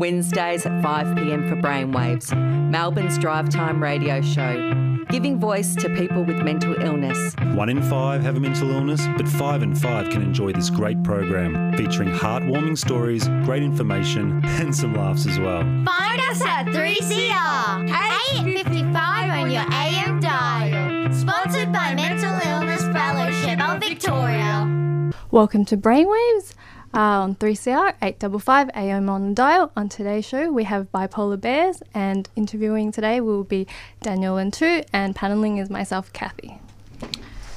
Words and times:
Wednesdays 0.00 0.64
at 0.64 0.82
5 0.82 1.14
pm 1.14 1.46
for 1.46 1.56
Brainwaves, 1.56 2.34
Melbourne's 2.70 3.18
drive 3.18 3.50
time 3.50 3.82
radio 3.82 4.22
show. 4.22 5.04
Giving 5.10 5.38
voice 5.38 5.74
to 5.74 5.90
people 5.90 6.24
with 6.24 6.38
mental 6.38 6.74
illness. 6.80 7.34
One 7.52 7.68
in 7.68 7.82
five 7.82 8.22
have 8.22 8.34
a 8.34 8.40
mental 8.40 8.70
illness, 8.70 9.06
but 9.18 9.28
five 9.28 9.62
in 9.62 9.74
five 9.74 10.08
can 10.08 10.22
enjoy 10.22 10.52
this 10.52 10.70
great 10.70 11.02
program 11.02 11.76
featuring 11.76 12.08
heartwarming 12.08 12.78
stories, 12.78 13.28
great 13.44 13.62
information, 13.62 14.42
and 14.44 14.74
some 14.74 14.94
laughs 14.94 15.26
as 15.26 15.38
well. 15.38 15.60
Find 15.60 16.20
us 16.30 16.40
at 16.46 16.64
3CR, 16.68 17.90
855 18.38 19.30
on 19.30 19.50
your 19.50 19.66
AM 19.70 20.18
dial. 20.20 21.12
Sponsored 21.12 21.74
by 21.74 21.94
Mental 21.94 22.32
Illness 22.48 22.84
Fellowship 22.84 23.60
of 23.68 23.80
Victoria. 23.80 25.12
Welcome 25.30 25.66
to 25.66 25.76
Brainwaves 25.76 26.54
uh, 26.94 26.98
on 26.98 27.34
3CR 27.36 27.94
855 28.02 28.70
AM 28.74 29.08
on 29.08 29.28
the 29.30 29.34
dial. 29.34 29.70
On 29.76 29.88
today's 29.88 30.24
show, 30.24 30.50
we 30.52 30.64
have 30.64 30.90
Bipolar 30.92 31.40
Bears, 31.40 31.82
and 31.94 32.28
interviewing 32.36 32.92
today 32.92 33.20
will 33.20 33.44
be 33.44 33.66
Daniel 34.02 34.36
and 34.36 34.52
Two, 34.52 34.82
and 34.92 35.14
paneling 35.14 35.58
is 35.58 35.70
myself, 35.70 36.12
Kathy. 36.12 36.58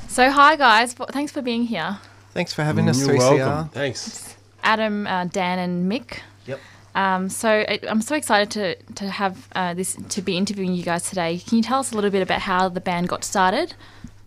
So, 0.08 0.30
hi 0.30 0.56
guys, 0.56 0.96
F- 1.00 1.10
thanks 1.10 1.32
for 1.32 1.42
being 1.42 1.64
here. 1.64 1.98
Thanks 2.34 2.54
for 2.54 2.64
having 2.64 2.88
us, 2.90 3.00
You're 3.00 3.16
3CR. 3.18 3.38
welcome. 3.38 3.70
Thanks. 3.70 4.36
Adam, 4.64 5.08
uh, 5.08 5.26
Dan, 5.26 5.60
and 5.60 5.92
Mick. 5.92 6.20
Yep. 6.46 6.60
Um, 6.96 7.30
so 7.30 7.50
I, 7.50 7.80
I'm 7.90 8.02
so 8.02 8.16
excited 8.16 8.52
to 8.52 8.94
to 8.96 9.10
have 9.10 9.48
uh, 9.56 9.74
this 9.74 9.98
to 10.10 10.22
be 10.22 10.38
interviewing 10.38 10.74
you 10.74 10.84
guys 10.84 11.10
today. 11.10 11.40
Can 11.40 11.58
you 11.58 11.64
tell 11.64 11.80
us 11.80 11.92
a 11.92 11.96
little 11.96 12.12
bit 12.12 12.22
about 12.22 12.42
how 12.42 12.70
the 12.70 12.82
band 12.82 13.10
got 13.10 13.24
started? 13.24 13.74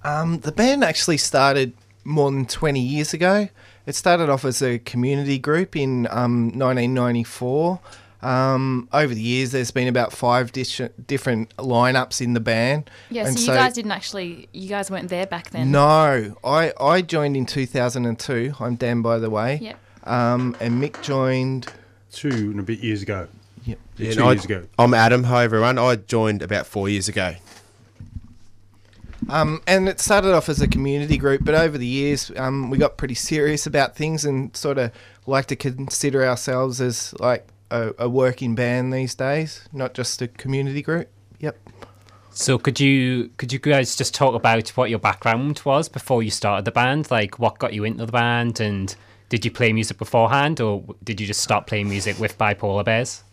Um, 0.02 0.40
the 0.40 0.52
band 0.52 0.82
actually 0.84 1.16
started 1.16 1.72
more 2.04 2.30
than 2.30 2.46
20 2.46 2.80
years 2.80 3.12
ago. 3.14 3.48
It 3.86 3.94
started 3.94 4.28
off 4.28 4.44
as 4.44 4.62
a 4.62 4.78
community 4.80 5.38
group 5.38 5.76
in 5.76 6.06
um, 6.10 6.46
1994. 6.58 7.80
Um, 8.22 8.88
over 8.92 9.14
the 9.14 9.20
years, 9.20 9.52
there's 9.52 9.70
been 9.70 9.86
about 9.86 10.12
five 10.12 10.50
dis- 10.50 10.80
different 11.06 11.54
lineups 11.56 12.20
in 12.20 12.34
the 12.34 12.40
band. 12.40 12.90
Yeah, 13.10 13.26
And 13.26 13.38
so, 13.38 13.52
you 13.52 13.58
guys 13.58 13.74
didn't 13.74 13.92
actually, 13.92 14.48
you 14.52 14.68
guys 14.68 14.90
weren't 14.90 15.08
there 15.08 15.26
back 15.26 15.50
then. 15.50 15.70
No, 15.70 16.34
I, 16.42 16.72
I 16.80 17.02
joined 17.02 17.36
in 17.36 17.46
2002. 17.46 18.54
I'm 18.58 18.74
Dan, 18.74 19.02
by 19.02 19.18
the 19.18 19.30
way. 19.30 19.60
Yep. 19.62 19.78
Um, 20.04 20.56
and 20.60 20.82
Mick 20.82 21.00
joined. 21.02 21.72
Two 22.10 22.28
and 22.30 22.58
a 22.58 22.62
bit 22.62 22.80
years 22.80 23.02
ago. 23.02 23.28
Yep. 23.64 23.78
Yeah, 23.98 24.06
and 24.08 24.16
two 24.18 24.24
I- 24.24 24.32
years 24.32 24.44
ago. 24.44 24.64
I'm 24.78 24.94
Adam. 24.94 25.24
Hi, 25.24 25.44
everyone. 25.44 25.78
I 25.78 25.94
joined 25.96 26.42
about 26.42 26.66
four 26.66 26.88
years 26.88 27.08
ago. 27.08 27.34
Um, 29.28 29.60
and 29.66 29.88
it 29.88 30.00
started 30.00 30.34
off 30.34 30.48
as 30.48 30.60
a 30.60 30.68
community 30.68 31.16
group, 31.16 31.44
but 31.44 31.54
over 31.54 31.76
the 31.78 31.86
years, 31.86 32.30
um, 32.36 32.70
we 32.70 32.78
got 32.78 32.96
pretty 32.96 33.14
serious 33.14 33.66
about 33.66 33.96
things 33.96 34.24
and 34.24 34.56
sort 34.56 34.78
of 34.78 34.92
like 35.26 35.46
to 35.46 35.56
consider 35.56 36.24
ourselves 36.24 36.80
as 36.80 37.12
like 37.18 37.46
a, 37.70 37.92
a 37.98 38.08
working 38.08 38.54
band 38.54 38.92
these 38.92 39.14
days, 39.14 39.68
not 39.72 39.94
just 39.94 40.22
a 40.22 40.28
community 40.28 40.82
group. 40.82 41.08
Yep. 41.40 41.58
So 42.30 42.58
could 42.58 42.78
you 42.78 43.30
could 43.38 43.52
you 43.52 43.58
guys 43.58 43.96
just 43.96 44.14
talk 44.14 44.34
about 44.34 44.68
what 44.70 44.90
your 44.90 44.98
background 44.98 45.62
was 45.64 45.88
before 45.88 46.22
you 46.22 46.30
started 46.30 46.64
the 46.64 46.70
band? 46.70 47.10
Like 47.10 47.38
what 47.38 47.58
got 47.58 47.72
you 47.72 47.84
into 47.84 48.04
the 48.04 48.12
band 48.12 48.60
and 48.60 48.94
did 49.28 49.44
you 49.44 49.50
play 49.50 49.72
music 49.72 49.98
beforehand 49.98 50.60
or 50.60 50.84
did 51.02 51.20
you 51.20 51.26
just 51.26 51.40
start 51.40 51.66
playing 51.66 51.88
music 51.88 52.20
with 52.20 52.36
Bipolar 52.38 52.84
Bears? 52.84 53.24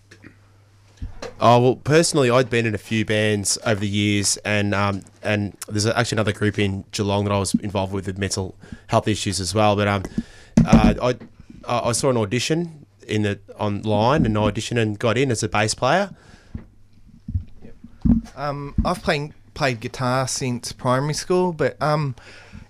Oh 1.39 1.59
well, 1.59 1.75
personally, 1.75 2.29
I'd 2.29 2.49
been 2.49 2.65
in 2.65 2.73
a 2.73 2.79
few 2.79 3.05
bands 3.05 3.57
over 3.65 3.79
the 3.79 3.87
years, 3.87 4.37
and 4.37 4.73
um, 4.73 5.01
and 5.21 5.57
there's 5.67 5.85
actually 5.85 6.15
another 6.15 6.33
group 6.33 6.57
in 6.57 6.85
Geelong 6.91 7.25
that 7.25 7.33
I 7.33 7.39
was 7.39 7.53
involved 7.55 7.93
with 7.93 8.07
with 8.07 8.17
mental 8.17 8.55
health 8.87 9.07
issues 9.07 9.39
as 9.39 9.53
well. 9.53 9.75
But 9.75 9.87
um, 9.87 10.03
uh, 10.65 10.93
I 11.01 11.15
I 11.67 11.91
saw 11.91 12.09
an 12.09 12.17
audition 12.17 12.85
in 13.07 13.23
the 13.23 13.39
online 13.59 14.25
and 14.25 14.37
I 14.37 14.41
auditioned 14.41 14.79
and 14.79 14.97
got 14.97 15.17
in 15.17 15.31
as 15.31 15.43
a 15.43 15.49
bass 15.49 15.73
player. 15.73 16.11
Um, 18.35 18.75
I've 18.85 19.01
played 19.01 19.33
played 19.53 19.79
guitar 19.79 20.27
since 20.27 20.71
primary 20.71 21.13
school, 21.13 21.53
but 21.53 21.79
um, 21.81 22.15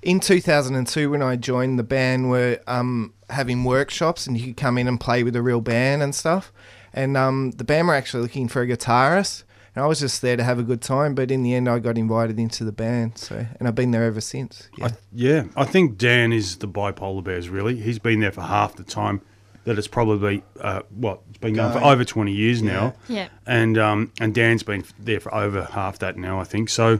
in 0.01 0.19
2002 0.19 1.09
when 1.09 1.21
I 1.21 1.35
joined 1.35 1.79
the 1.79 1.83
band, 1.83 2.29
we're 2.29 2.59
um, 2.67 3.13
having 3.29 3.63
workshops 3.63 4.27
and 4.27 4.37
you 4.37 4.47
could 4.47 4.57
come 4.57 4.77
in 4.77 4.87
and 4.87 4.99
play 4.99 5.23
with 5.23 5.35
a 5.35 5.41
real 5.41 5.61
band 5.61 6.03
and 6.03 6.13
stuff. 6.13 6.51
And 6.93 7.17
um, 7.17 7.51
the 7.51 7.63
band 7.63 7.87
were 7.87 7.95
actually 7.95 8.23
looking 8.23 8.47
for 8.47 8.61
a 8.61 8.67
guitarist, 8.67 9.43
and 9.75 9.83
I 9.83 9.87
was 9.87 9.99
just 9.99 10.21
there 10.21 10.37
to 10.37 10.43
have 10.43 10.59
a 10.59 10.63
good 10.63 10.81
time. 10.81 11.15
But 11.15 11.31
in 11.31 11.41
the 11.43 11.55
end, 11.55 11.67
I 11.67 11.79
got 11.79 11.97
invited 11.97 12.39
into 12.39 12.63
the 12.63 12.71
band, 12.71 13.17
so 13.17 13.45
and 13.59 13.67
I've 13.67 13.75
been 13.75 13.91
there 13.91 14.03
ever 14.03 14.21
since. 14.21 14.69
Yeah. 14.77 14.85
I, 14.85 14.89
yeah, 15.11 15.43
I 15.55 15.65
think 15.65 15.97
Dan 15.97 16.31
is 16.31 16.57
the 16.57 16.67
bipolar 16.67 17.23
bears. 17.23 17.49
Really, 17.49 17.77
he's 17.77 17.99
been 17.99 18.19
there 18.19 18.31
for 18.31 18.41
half 18.41 18.75
the 18.75 18.83
time 18.83 19.21
that 19.65 19.77
it's 19.77 19.87
probably 19.87 20.43
uh, 20.59 20.81
what 20.89 21.21
it's 21.29 21.39
been 21.39 21.55
going 21.55 21.73
for 21.73 21.83
over 21.83 22.03
twenty 22.03 22.33
years 22.33 22.61
now. 22.61 22.93
Yeah. 23.07 23.29
and 23.47 23.77
um, 23.77 24.11
and 24.19 24.35
Dan's 24.35 24.61
been 24.61 24.83
there 24.99 25.19
for 25.19 25.33
over 25.33 25.63
half 25.63 25.99
that 25.99 26.17
now, 26.17 26.39
I 26.39 26.43
think. 26.43 26.69
So 26.69 26.99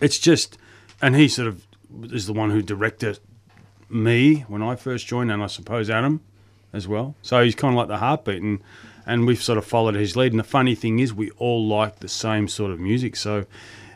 it's 0.00 0.18
just, 0.18 0.58
and 1.00 1.14
he 1.14 1.28
sort 1.28 1.48
of 1.48 1.66
is 2.04 2.26
the 2.26 2.32
one 2.32 2.50
who 2.50 2.62
directed 2.62 3.20
me 3.88 4.40
when 4.48 4.62
I 4.62 4.74
first 4.74 5.06
joined, 5.06 5.30
and 5.30 5.42
I 5.42 5.46
suppose 5.46 5.90
Adam 5.90 6.22
as 6.72 6.88
well. 6.88 7.14
So 7.22 7.44
he's 7.44 7.54
kind 7.54 7.74
of 7.74 7.78
like 7.78 7.88
the 7.88 7.98
heartbeat, 7.98 8.42
and 8.42 8.60
and 9.06 9.26
we've 9.26 9.42
sort 9.42 9.56
of 9.56 9.64
followed 9.64 9.94
his 9.94 10.16
lead. 10.16 10.32
And 10.32 10.40
the 10.40 10.44
funny 10.44 10.74
thing 10.74 10.98
is, 10.98 11.14
we 11.14 11.30
all 11.32 11.66
like 11.66 12.00
the 12.00 12.08
same 12.08 12.48
sort 12.48 12.72
of 12.72 12.80
music, 12.80 13.16
so 13.16 13.46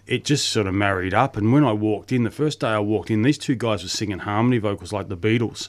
it 0.06 0.24
just 0.24 0.48
sort 0.48 0.66
of 0.66 0.74
married 0.74 1.12
up. 1.12 1.36
And 1.36 1.52
when 1.52 1.64
I 1.64 1.72
walked 1.72 2.12
in, 2.12 2.22
the 2.22 2.30
first 2.30 2.60
day 2.60 2.68
I 2.68 2.78
walked 2.78 3.10
in, 3.10 3.22
these 3.22 3.38
two 3.38 3.56
guys 3.56 3.82
were 3.82 3.88
singing 3.88 4.20
harmony 4.20 4.58
vocals 4.58 4.92
like 4.92 5.08
the 5.08 5.16
Beatles, 5.16 5.68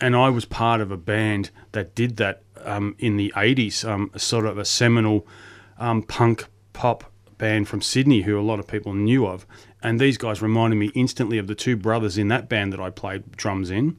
and 0.00 0.16
I 0.16 0.28
was 0.28 0.44
part 0.44 0.80
of 0.80 0.90
a 0.90 0.96
band 0.96 1.50
that 1.70 1.94
did 1.94 2.16
that 2.16 2.42
um, 2.64 2.96
in 2.98 3.16
the 3.16 3.32
'80s, 3.36 3.88
um, 3.88 4.10
sort 4.16 4.46
of 4.46 4.58
a 4.58 4.64
seminal 4.64 5.26
um, 5.78 6.02
punk 6.02 6.46
pop 6.72 7.04
band 7.38 7.68
from 7.68 7.82
Sydney, 7.82 8.22
who 8.22 8.38
a 8.38 8.42
lot 8.42 8.58
of 8.58 8.66
people 8.66 8.94
knew 8.94 9.26
of. 9.26 9.46
And 9.82 9.98
these 9.98 10.16
guys 10.16 10.40
reminded 10.40 10.76
me 10.76 10.92
instantly 10.94 11.38
of 11.38 11.48
the 11.48 11.56
two 11.56 11.76
brothers 11.76 12.16
in 12.16 12.28
that 12.28 12.48
band 12.48 12.72
that 12.72 12.80
I 12.80 12.90
played 12.90 13.32
drums 13.32 13.70
in. 13.70 13.96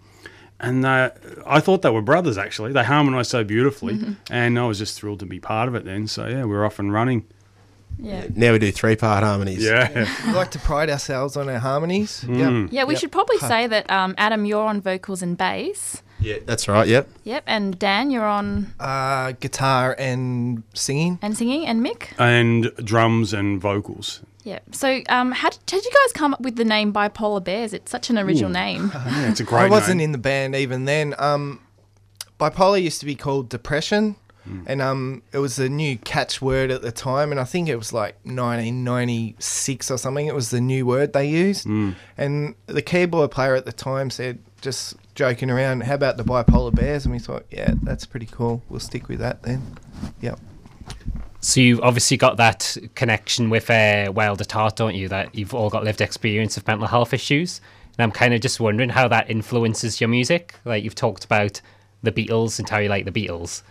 And 0.63 0.85
uh, 0.85 1.11
I 1.45 1.59
thought 1.59 1.81
they 1.83 1.89
were 1.91 2.01
brothers, 2.01 2.37
actually. 2.37 2.71
They 2.71 2.83
harmonised 2.83 3.29
so 3.29 3.43
beautifully. 3.43 3.99
And 4.31 4.57
I 4.57 4.65
was 4.65 4.79
just 4.79 4.97
thrilled 4.99 5.19
to 5.19 5.25
be 5.25 5.39
part 5.39 5.67
of 5.67 5.75
it 5.75 5.83
then. 5.85 6.07
So, 6.07 6.25
yeah, 6.27 6.45
we're 6.45 6.65
off 6.65 6.79
and 6.79 6.91
running. 6.91 7.25
Yeah. 7.99 8.25
Now 8.33 8.53
we 8.53 8.59
do 8.59 8.71
three 8.71 8.95
part 8.95 9.23
harmonies. 9.23 9.63
Yeah. 9.63 10.07
we 10.25 10.33
like 10.33 10.49
to 10.51 10.59
pride 10.59 10.89
ourselves 10.89 11.37
on 11.37 11.47
our 11.49 11.59
harmonies. 11.59 12.23
Mm. 12.25 12.63
Yep. 12.63 12.71
Yeah, 12.73 12.83
we 12.85 12.93
Yep. 12.95 13.01
should 13.01 13.11
probably 13.11 13.37
say 13.37 13.67
that 13.67 13.91
um, 13.91 14.15
Adam, 14.17 14.45
you're 14.45 14.65
on 14.65 14.81
vocals 14.81 15.21
and 15.21 15.37
bass. 15.37 16.01
Yeah, 16.19 16.37
that's 16.45 16.67
right. 16.69 16.87
Yep. 16.87 17.09
Yep, 17.25 17.43
and 17.45 17.77
Dan, 17.77 18.09
you're 18.09 18.25
on 18.25 18.73
Uh, 18.79 19.33
guitar 19.33 19.95
and 19.99 20.63
singing. 20.73 21.19
and 21.21 21.37
singing, 21.37 21.67
and 21.67 21.85
Mick. 21.85 22.07
and 22.17 22.71
drums 22.77 23.33
and 23.33 23.59
vocals. 23.61 24.21
Yeah. 24.43 24.59
So, 24.71 25.01
um, 25.09 25.31
how 25.31 25.49
did, 25.49 25.59
how 25.69 25.77
did 25.77 25.85
you 25.85 25.91
guys 25.91 26.13
come 26.13 26.33
up 26.33 26.41
with 26.41 26.55
the 26.57 26.65
name 26.65 26.91
Bipolar 26.93 27.43
Bears? 27.43 27.73
It's 27.73 27.91
such 27.91 28.09
an 28.09 28.17
original 28.17 28.49
name. 28.49 28.91
Yeah, 29.05 29.29
it's 29.29 29.39
a 29.39 29.43
great 29.43 29.61
I 29.63 29.69
wasn't 29.69 29.97
name. 29.97 30.05
in 30.05 30.11
the 30.11 30.17
band 30.17 30.55
even 30.55 30.85
then. 30.85 31.15
Um, 31.17 31.61
bipolar 32.39 32.81
used 32.81 32.99
to 32.99 33.05
be 33.05 33.15
called 33.15 33.47
depression, 33.49 34.15
and 34.65 34.81
um, 34.81 35.21
it 35.31 35.37
was 35.37 35.57
a 35.59 35.69
new 35.69 35.97
catchword 35.97 36.69
at 36.69 36.81
the 36.81 36.91
time. 36.91 37.31
And 37.31 37.39
I 37.39 37.45
think 37.45 37.69
it 37.69 37.77
was 37.77 37.93
like 37.93 38.15
1996 38.25 39.89
or 39.89 39.97
something. 39.97 40.27
It 40.27 40.35
was 40.35 40.49
the 40.49 40.59
new 40.59 40.85
word 40.85 41.13
they 41.13 41.29
used. 41.29 41.65
And 41.65 42.55
the 42.67 42.81
keyboard 42.81 43.31
player 43.31 43.55
at 43.55 43.63
the 43.65 43.71
time 43.71 44.09
said, 44.09 44.39
just 44.59 44.95
joking 45.15 45.49
around, 45.49 45.83
"How 45.83 45.95
about 45.95 46.17
the 46.17 46.23
bipolar 46.23 46.73
bears?" 46.75 47.05
And 47.05 47.13
we 47.13 47.19
thought, 47.19 47.45
yeah, 47.51 47.73
that's 47.83 48.05
pretty 48.05 48.25
cool. 48.25 48.61
We'll 48.69 48.79
stick 48.81 49.07
with 49.07 49.19
that 49.19 49.43
then. 49.43 49.77
Yep. 50.21 50.39
So 51.43 51.59
you've 51.59 51.81
obviously 51.81 52.15
got 52.15 52.37
that 52.37 52.77
connection 52.95 53.49
with 53.49 53.69
uh, 53.69 54.13
Wild 54.15 54.39
at 54.39 54.53
Heart, 54.53 54.77
don't 54.77 54.95
you? 54.95 55.09
That 55.09 55.35
you've 55.35 55.53
all 55.53 55.69
got 55.69 55.83
lived 55.83 55.99
experience 55.99 56.55
of 56.55 56.65
mental 56.65 56.87
health 56.87 57.13
issues. 57.13 57.59
And 57.97 58.03
I'm 58.03 58.11
kind 58.13 58.33
of 58.33 58.39
just 58.39 58.61
wondering 58.61 58.87
how 58.89 59.09
that 59.09 59.29
influences 59.29 59.99
your 59.99 60.07
music. 60.07 60.55
Like 60.63 60.85
you've 60.85 60.95
talked 60.95 61.25
about 61.25 61.59
the 62.01 62.13
Beatles 62.13 62.59
and 62.59 62.69
how 62.69 62.77
you 62.77 62.87
like 62.87 63.03
the 63.03 63.11
Beatles. 63.11 63.61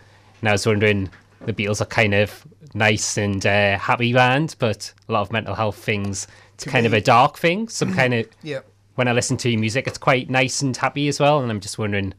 And 0.40 0.50
I 0.50 0.52
was 0.52 0.66
wondering, 0.66 1.08
the 1.46 1.54
Beatles 1.54 1.80
are 1.80 1.86
kind 1.86 2.12
of 2.12 2.46
nice 2.74 3.16
and 3.16 3.44
uh, 3.46 3.78
happy 3.78 4.12
band, 4.12 4.54
but 4.58 4.92
a 5.08 5.12
lot 5.12 5.22
of 5.22 5.32
mental 5.32 5.54
health 5.54 5.76
things, 5.76 6.26
it's 6.52 6.64
kind 6.64 6.84
of 6.84 6.92
a 6.92 7.00
dark 7.00 7.38
thing. 7.38 7.68
Some 7.68 7.94
kind 7.94 8.12
of, 8.12 8.26
Yep. 8.42 8.66
when 8.96 9.08
I 9.08 9.12
listen 9.12 9.38
to 9.38 9.48
your 9.50 9.58
music, 9.58 9.86
it's 9.86 9.96
quite 9.96 10.28
nice 10.28 10.60
and 10.60 10.76
happy 10.76 11.08
as 11.08 11.18
well. 11.18 11.40
And 11.40 11.50
I'm 11.50 11.60
just 11.60 11.78
wondering, 11.78 12.12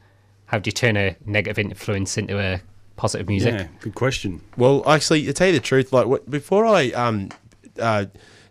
how 0.47 0.57
do 0.57 0.67
you 0.67 0.71
turn 0.71 0.97
a 0.97 1.15
negative 1.27 1.59
influence 1.59 2.17
into 2.17 2.39
a 2.39 2.59
positive 2.95 3.27
music? 3.27 3.53
Yeah, 3.53 3.67
good 3.79 3.95
question. 3.95 4.41
Well, 4.57 4.87
actually, 4.87 5.25
to 5.25 5.33
tell 5.33 5.47
you 5.47 5.53
the 5.53 5.59
truth, 5.59 5.93
like 5.93 6.07
what, 6.07 6.29
before 6.29 6.65
I 6.65 6.91
um, 6.91 7.29
uh, 7.79 8.05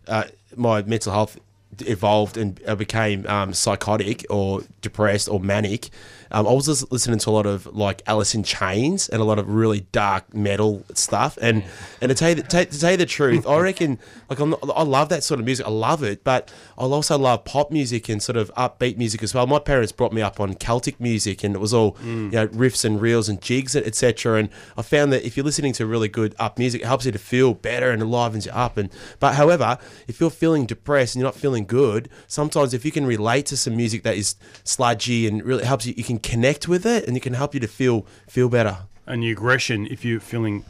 uh, 0.07 0.25
my 0.57 0.83
mental 0.83 1.13
health 1.13 1.39
evolved 1.81 2.37
and 2.37 2.61
I 2.67 2.75
became 2.75 3.27
um, 3.27 3.53
psychotic 3.53 4.25
or 4.29 4.63
depressed 4.81 5.29
or 5.29 5.41
manic, 5.41 5.91
um, 6.33 6.47
I 6.49 6.53
was 6.53 6.67
just 6.67 6.91
listening 6.91 7.19
to 7.21 7.31
a 7.31 7.33
lot 7.33 7.45
of 7.45 7.67
like 7.67 8.03
Alice 8.07 8.35
in 8.35 8.43
Chains 8.43 9.09
and 9.09 9.21
a 9.21 9.25
lot 9.25 9.39
of 9.39 9.49
really 9.49 9.81
dark 9.93 10.35
metal 10.35 10.83
stuff. 10.95 11.39
And 11.41 11.63
and 12.01 12.09
to 12.09 12.15
tell 12.15 12.31
you 12.31 12.37
the, 12.37 12.43
to, 12.43 12.65
to 12.65 12.81
tell 12.81 12.91
you 12.93 12.97
the 12.97 13.07
truth, 13.07 13.47
I 13.47 13.59
reckon 13.59 13.99
like 14.31 14.41
I'm 14.41 14.55
I 14.75 14.83
love 14.83 15.11
that 15.11 15.23
sort 15.23 15.41
of 15.41 15.47
music. 15.47 15.67
I 15.67 15.71
love 15.71 16.03
it, 16.03 16.25
but 16.25 16.51
I 16.79 16.83
also 16.83 17.19
love 17.19 17.45
pop 17.45 17.71
music 17.71 18.09
and 18.09 18.23
sort 18.23 18.39
of 18.39 18.51
upbeat 18.55 18.97
music 18.97 19.23
as 19.23 19.35
well. 19.35 19.47
My 19.47 19.59
parents 19.59 19.93
brought 19.93 20.13
me 20.15 20.23
up 20.23 20.41
on 20.41 20.55
Celtic 20.55 20.99
music, 20.99 21.45
and 21.45 21.55
it 21.55 21.59
was 21.59 21.75
all 21.75 21.97
you 22.03 22.31
know 22.31 22.49
riffs 22.49 22.85
and 22.85 23.01
reels 23.01 23.29
and 23.29 23.41
jigs, 23.41 23.75
and 23.75 23.87
etc. 23.87 24.39
And 24.39 24.49
I 24.77 24.83
found 24.83 25.13
that 25.13 25.27
if 25.27 25.37
you're 25.37 25.45
listening 25.45 25.75
to 25.75 25.87
really 25.87 26.09
good 26.09 26.35
up 26.39 26.59
music, 26.59 26.81
it 26.81 26.87
helps 26.87 27.05
you 27.05 27.13
to 27.13 27.19
feel 27.19 27.53
better 27.53 27.91
and 27.91 28.01
it 28.01 28.07
livens 28.07 28.47
you 28.47 28.53
up. 28.53 28.79
And 28.79 28.89
but 29.21 29.35
however, 29.35 29.77
if 30.09 30.19
you're 30.19 30.31
feeling 30.31 30.65
depressed 30.65 31.15
and 31.15 31.21
you're 31.21 31.29
not 31.29 31.37
feeling 31.37 31.62
good, 31.65 32.09
sometimes 32.27 32.75
if 32.75 32.85
you 32.85 32.93
can 32.93 33.07
relate 33.07 33.47
to 33.47 33.57
some 33.57 33.77
music 33.77 34.03
that 34.03 34.17
is 34.17 34.37
sludgy 34.65 35.27
and 35.27 35.45
really 35.45 35.65
helps 35.65 35.87
you, 35.87 35.95
you 35.97 36.05
can 36.05 36.19
connect 36.19 36.69
with 36.69 36.87
it, 36.87 37.07
and 37.07 37.17
it 37.17 37.21
can 37.21 37.35
help 37.35 37.55
you 37.55 37.61
to 37.61 37.69
feel 37.69 38.07
feel 38.29 38.49
better. 38.49 38.79
And 39.07 39.23
the 39.23 39.31
aggression, 39.31 39.87
if 39.87 40.05
you're 40.05 40.21
feeling 40.21 40.65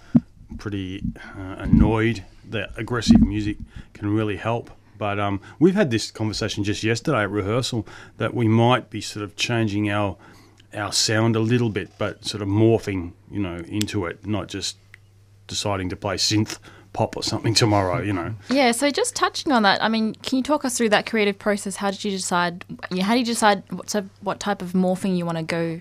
pretty 0.58 1.02
uh, 1.36 1.56
annoyed, 1.58 2.24
the 2.48 2.70
aggressive 2.76 3.20
music 3.20 3.58
can 3.92 4.14
really 4.14 4.36
help. 4.36 4.70
But 4.98 5.18
um, 5.18 5.40
we've 5.58 5.74
had 5.74 5.90
this 5.90 6.10
conversation 6.10 6.64
just 6.64 6.82
yesterday 6.82 7.22
at 7.22 7.30
rehearsal 7.30 7.86
that 8.18 8.34
we 8.34 8.46
might 8.46 8.88
be 8.88 9.00
sort 9.00 9.24
of 9.24 9.36
changing 9.36 9.90
our 9.90 10.16
our 10.74 10.92
sound 10.92 11.36
a 11.36 11.40
little 11.40 11.68
bit, 11.68 11.90
but 11.98 12.24
sort 12.24 12.42
of 12.42 12.48
morphing, 12.48 13.12
you 13.30 13.40
know, 13.40 13.56
into 13.68 14.06
it, 14.06 14.26
not 14.26 14.48
just 14.48 14.76
deciding 15.46 15.90
to 15.90 15.96
play 15.96 16.16
synth 16.16 16.58
pop 16.92 17.16
or 17.16 17.22
something 17.22 17.54
tomorrow, 17.54 18.02
you 18.02 18.12
know. 18.12 18.34
Yeah, 18.50 18.72
so 18.72 18.90
just 18.90 19.16
touching 19.16 19.52
on 19.52 19.62
that, 19.62 19.82
I 19.82 19.88
mean, 19.88 20.14
can 20.16 20.38
you 20.38 20.42
talk 20.42 20.64
us 20.64 20.76
through 20.76 20.90
that 20.90 21.06
creative 21.06 21.38
process? 21.38 21.76
How 21.76 21.90
did 21.90 22.04
you 22.04 22.10
decide? 22.10 22.64
How 23.00 23.12
do 23.12 23.18
you 23.18 23.24
decide 23.24 23.62
what 23.70 23.94
what 24.20 24.40
type 24.40 24.62
of 24.62 24.72
morphing 24.72 25.16
you 25.16 25.24
want 25.24 25.38
to 25.38 25.44
go 25.44 25.80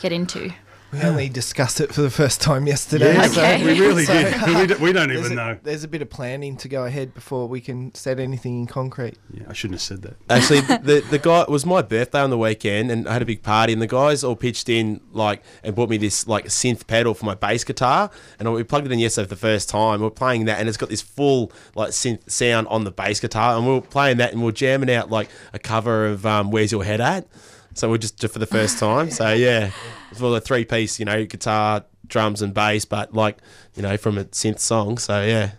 get 0.00 0.12
into? 0.12 0.52
We 0.92 1.00
only 1.00 1.30
discussed 1.30 1.80
it 1.80 1.94
for 1.94 2.02
the 2.02 2.10
first 2.10 2.42
time 2.42 2.66
yesterday. 2.66 3.14
Yeah, 3.14 3.26
Okay. 3.30 3.64
we 3.64 3.80
really 3.80 4.04
So, 4.06 4.12
did. 4.12 4.42
We, 4.46 4.66
don't- 4.66 4.80
we 4.80 4.92
don't 4.92 5.10
even 5.10 5.32
a, 5.32 5.34
know. 5.34 5.58
There's 5.62 5.84
a 5.84 5.88
bit 5.88 6.02
of 6.02 6.10
planning 6.10 6.56
to 6.58 6.68
go 6.68 6.84
ahead 6.84 7.14
before 7.14 7.48
we 7.48 7.62
can 7.62 7.94
set 7.94 8.20
anything 8.20 8.60
in 8.60 8.66
concrete. 8.66 9.16
Yeah, 9.32 9.44
I 9.48 9.54
shouldn't 9.54 9.76
have 9.76 9.82
said 9.82 10.02
that. 10.02 10.16
Actually, 10.28 10.60
the 10.60 11.02
the 11.10 11.18
guy 11.18 11.42
it 11.42 11.48
was 11.48 11.64
my 11.64 11.80
birthday 11.80 12.20
on 12.20 12.28
the 12.28 12.36
weekend, 12.36 12.90
and 12.90 13.08
I 13.08 13.14
had 13.14 13.22
a 13.22 13.24
big 13.24 13.42
party, 13.42 13.72
and 13.72 13.80
the 13.80 13.86
guys 13.86 14.22
all 14.22 14.36
pitched 14.36 14.68
in 14.68 15.00
like 15.12 15.42
and 15.64 15.74
bought 15.74 15.88
me 15.88 15.96
this 15.96 16.26
like 16.26 16.44
synth 16.46 16.86
pedal 16.86 17.14
for 17.14 17.24
my 17.24 17.34
bass 17.34 17.64
guitar, 17.64 18.10
and 18.38 18.52
we 18.52 18.62
plugged 18.62 18.84
it 18.86 18.92
in 18.92 18.98
yesterday 18.98 19.24
for 19.28 19.34
the 19.34 19.40
first 19.40 19.70
time. 19.70 20.00
We 20.00 20.06
are 20.08 20.10
playing 20.10 20.44
that, 20.44 20.60
and 20.60 20.68
it's 20.68 20.76
got 20.76 20.90
this 20.90 21.00
full 21.02 21.52
like 21.74 21.90
synth 21.92 22.30
sound 22.30 22.68
on 22.68 22.84
the 22.84 22.90
bass 22.90 23.18
guitar, 23.18 23.56
and 23.56 23.66
we 23.66 23.72
are 23.72 23.80
playing 23.80 24.18
that, 24.18 24.32
and 24.32 24.42
we 24.42 24.48
are 24.50 24.52
jamming 24.52 24.90
out 24.90 25.10
like 25.10 25.30
a 25.54 25.58
cover 25.58 26.04
of 26.06 26.26
um, 26.26 26.50
"Where's 26.50 26.70
Your 26.70 26.84
Head 26.84 27.00
At." 27.00 27.26
So 27.74 27.90
we're 27.90 27.98
just 27.98 28.20
for 28.20 28.38
the 28.38 28.46
first 28.46 28.78
time. 28.78 29.10
So 29.10 29.32
yeah, 29.32 29.70
it's 30.10 30.20
all 30.20 30.34
a 30.34 30.40
three 30.40 30.64
piece, 30.64 30.98
you 30.98 31.04
know, 31.04 31.24
guitar, 31.24 31.84
drums, 32.06 32.42
and 32.42 32.52
bass, 32.52 32.84
but 32.84 33.14
like 33.14 33.38
you 33.74 33.82
know 33.82 33.96
from 33.96 34.18
a 34.18 34.24
synth 34.26 34.60
song. 34.60 34.98
So 34.98 35.22
yeah. 35.22 35.52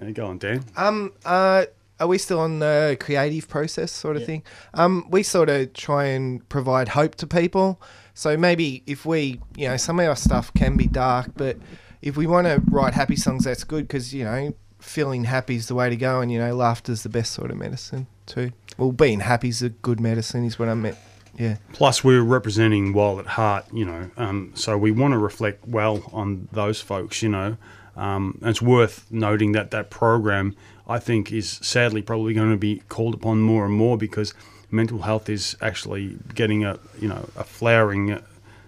Yeah, 0.00 0.10
go 0.10 0.26
on, 0.26 0.38
Dan. 0.38 0.64
Um, 0.76 1.12
uh, 1.24 1.66
are 2.00 2.06
we 2.06 2.18
still 2.18 2.38
on 2.40 2.60
the 2.60 2.96
creative 3.00 3.48
process 3.48 3.90
sort 3.90 4.16
of 4.16 4.24
thing? 4.24 4.44
Um, 4.74 5.06
we 5.10 5.22
sort 5.24 5.48
of 5.48 5.72
try 5.72 6.04
and 6.04 6.48
provide 6.48 6.88
hope 6.88 7.16
to 7.16 7.26
people. 7.26 7.80
So 8.14 8.36
maybe 8.36 8.82
if 8.86 9.04
we, 9.04 9.40
you 9.56 9.68
know, 9.68 9.76
some 9.76 9.98
of 9.98 10.06
our 10.06 10.16
stuff 10.16 10.52
can 10.54 10.76
be 10.76 10.86
dark, 10.86 11.32
but 11.36 11.56
if 12.02 12.16
we 12.16 12.26
want 12.26 12.46
to 12.46 12.62
write 12.70 12.94
happy 12.94 13.16
songs, 13.16 13.44
that's 13.44 13.64
good 13.64 13.88
because 13.88 14.14
you 14.14 14.24
know, 14.24 14.54
feeling 14.78 15.24
happy 15.24 15.56
is 15.56 15.66
the 15.66 15.74
way 15.74 15.88
to 15.90 15.96
go, 15.96 16.20
and 16.20 16.30
you 16.30 16.38
know, 16.38 16.54
laughter's 16.54 17.02
the 17.02 17.08
best 17.08 17.32
sort 17.32 17.50
of 17.50 17.56
medicine 17.56 18.06
too. 18.26 18.52
Well, 18.78 18.92
being 18.92 19.20
happy's 19.20 19.60
a 19.60 19.68
good 19.68 20.00
medicine, 20.00 20.44
is 20.44 20.58
what 20.58 20.68
I 20.68 20.74
meant. 20.74 20.96
Yeah. 21.36 21.56
Plus, 21.72 22.02
we're 22.02 22.22
representing 22.22 22.92
Wild 22.92 23.18
at 23.18 23.26
Heart, 23.26 23.66
you 23.72 23.84
know, 23.84 24.10
um, 24.16 24.52
so 24.54 24.78
we 24.78 24.90
want 24.90 25.12
to 25.12 25.18
reflect 25.18 25.66
well 25.68 26.02
on 26.12 26.48
those 26.52 26.80
folks, 26.80 27.22
you 27.22 27.28
know. 27.28 27.56
Um, 27.96 28.38
it's 28.42 28.62
worth 28.62 29.10
noting 29.10 29.52
that 29.52 29.72
that 29.72 29.90
program, 29.90 30.56
I 30.88 31.00
think, 31.00 31.32
is 31.32 31.58
sadly 31.62 32.00
probably 32.00 32.32
going 32.34 32.52
to 32.52 32.56
be 32.56 32.82
called 32.88 33.14
upon 33.14 33.40
more 33.40 33.64
and 33.64 33.74
more 33.74 33.98
because 33.98 34.32
mental 34.70 35.02
health 35.02 35.28
is 35.28 35.56
actually 35.60 36.16
getting 36.34 36.64
a, 36.64 36.78
you 37.00 37.08
know, 37.08 37.28
a 37.36 37.42
flowering. 37.42 38.22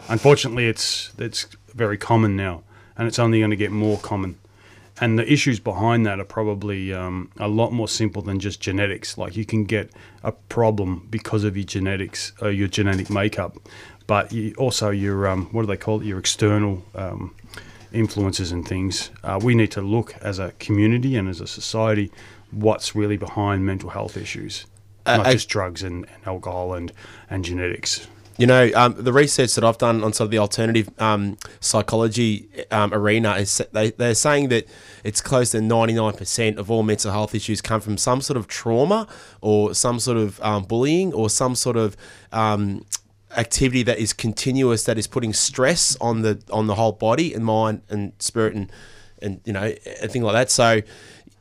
Unfortunately, 0.08 0.66
it's 0.66 1.12
it's 1.18 1.46
very 1.72 1.96
common 1.96 2.34
now, 2.34 2.64
and 2.96 3.06
it's 3.06 3.20
only 3.20 3.38
going 3.38 3.50
to 3.50 3.56
get 3.56 3.70
more 3.70 3.98
common. 3.98 4.39
And 5.00 5.18
the 5.18 5.32
issues 5.32 5.58
behind 5.60 6.04
that 6.06 6.20
are 6.20 6.24
probably 6.26 6.92
um, 6.92 7.30
a 7.38 7.48
lot 7.48 7.72
more 7.72 7.88
simple 7.88 8.20
than 8.22 8.38
just 8.38 8.60
genetics. 8.60 9.16
Like 9.16 9.34
you 9.36 9.46
can 9.46 9.64
get 9.64 9.90
a 10.22 10.32
problem 10.32 11.06
because 11.10 11.42
of 11.44 11.56
your 11.56 11.64
genetics, 11.64 12.32
or 12.42 12.50
your 12.50 12.68
genetic 12.68 13.08
makeup, 13.08 13.56
but 14.06 14.30
you, 14.32 14.54
also 14.58 14.90
your 14.90 15.26
um, 15.26 15.46
what 15.52 15.62
do 15.62 15.66
they 15.68 15.76
call 15.78 16.00
it? 16.00 16.06
Your 16.06 16.18
external 16.18 16.82
um, 16.94 17.34
influences 17.92 18.52
and 18.52 18.66
things. 18.68 19.10
Uh, 19.24 19.40
we 19.42 19.54
need 19.54 19.70
to 19.72 19.80
look 19.80 20.14
as 20.20 20.38
a 20.38 20.52
community 20.58 21.16
and 21.16 21.28
as 21.28 21.40
a 21.40 21.46
society 21.46 22.12
what's 22.50 22.94
really 22.94 23.16
behind 23.16 23.64
mental 23.64 23.90
health 23.90 24.16
issues, 24.16 24.66
Uh, 25.06 25.16
not 25.16 25.26
I- 25.28 25.32
just 25.32 25.48
drugs 25.48 25.82
and, 25.82 26.04
and 26.14 26.26
alcohol 26.26 26.74
and 26.74 26.92
and 27.30 27.44
genetics. 27.44 28.06
You 28.40 28.46
know, 28.46 28.70
um, 28.74 28.94
the 28.96 29.12
research 29.12 29.54
that 29.56 29.64
I've 29.64 29.76
done 29.76 30.02
on 30.02 30.14
sort 30.14 30.28
of 30.28 30.30
the 30.30 30.38
alternative 30.38 30.88
um, 30.98 31.36
psychology 31.60 32.48
um, 32.70 32.94
arena 32.94 33.34
is 33.34 33.60
they, 33.72 33.90
they're 33.90 34.14
saying 34.14 34.48
that 34.48 34.66
it's 35.04 35.20
close 35.20 35.50
to 35.50 35.58
99% 35.58 36.56
of 36.56 36.70
all 36.70 36.82
mental 36.82 37.12
health 37.12 37.34
issues 37.34 37.60
come 37.60 37.82
from 37.82 37.98
some 37.98 38.22
sort 38.22 38.38
of 38.38 38.48
trauma 38.48 39.06
or 39.42 39.74
some 39.74 40.00
sort 40.00 40.16
of 40.16 40.40
um, 40.40 40.64
bullying 40.64 41.12
or 41.12 41.28
some 41.28 41.54
sort 41.54 41.76
of 41.76 41.98
um, 42.32 42.86
activity 43.36 43.82
that 43.82 43.98
is 43.98 44.14
continuous 44.14 44.84
that 44.84 44.96
is 44.96 45.06
putting 45.06 45.34
stress 45.34 45.94
on 46.00 46.22
the 46.22 46.42
on 46.50 46.66
the 46.66 46.76
whole 46.76 46.92
body 46.92 47.34
and 47.34 47.44
mind 47.44 47.82
and 47.90 48.14
spirit 48.20 48.54
and 48.54 48.72
and 49.20 49.42
you 49.44 49.52
know 49.52 49.64
a 49.64 50.02
anything 50.02 50.22
like 50.22 50.32
that. 50.32 50.50
So 50.50 50.80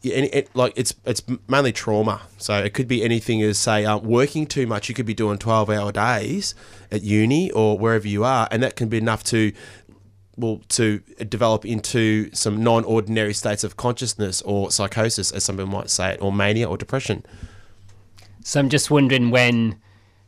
and 0.03 0.29
it, 0.31 0.49
like 0.53 0.73
it's 0.75 0.95
it's 1.05 1.21
mainly 1.47 1.71
trauma. 1.71 2.21
So 2.37 2.57
it 2.57 2.73
could 2.73 2.87
be 2.87 3.03
anything 3.03 3.41
as 3.41 3.57
say 3.57 3.85
um, 3.85 4.03
working 4.03 4.45
too 4.45 4.65
much. 4.65 4.89
You 4.89 4.95
could 4.95 5.05
be 5.05 5.13
doing 5.13 5.37
twelve 5.37 5.69
hour 5.69 5.91
days 5.91 6.55
at 6.91 7.01
uni 7.01 7.51
or 7.51 7.77
wherever 7.77 8.07
you 8.07 8.23
are, 8.23 8.47
and 8.51 8.63
that 8.63 8.75
can 8.75 8.87
be 8.89 8.97
enough 8.97 9.23
to 9.25 9.51
well 10.37 10.61
to 10.69 10.99
develop 11.27 11.65
into 11.65 12.33
some 12.33 12.63
non 12.63 12.85
ordinary 12.85 13.33
states 13.33 13.63
of 13.63 13.75
consciousness 13.75 14.41
or 14.43 14.71
psychosis, 14.71 15.31
as 15.31 15.43
some 15.43 15.57
people 15.57 15.71
might 15.71 15.89
say 15.89 16.13
it, 16.13 16.21
or 16.21 16.31
mania 16.31 16.67
or 16.67 16.77
depression. 16.77 17.25
So 18.44 18.59
I'm 18.59 18.69
just 18.69 18.89
wondering 18.89 19.31
when, 19.31 19.79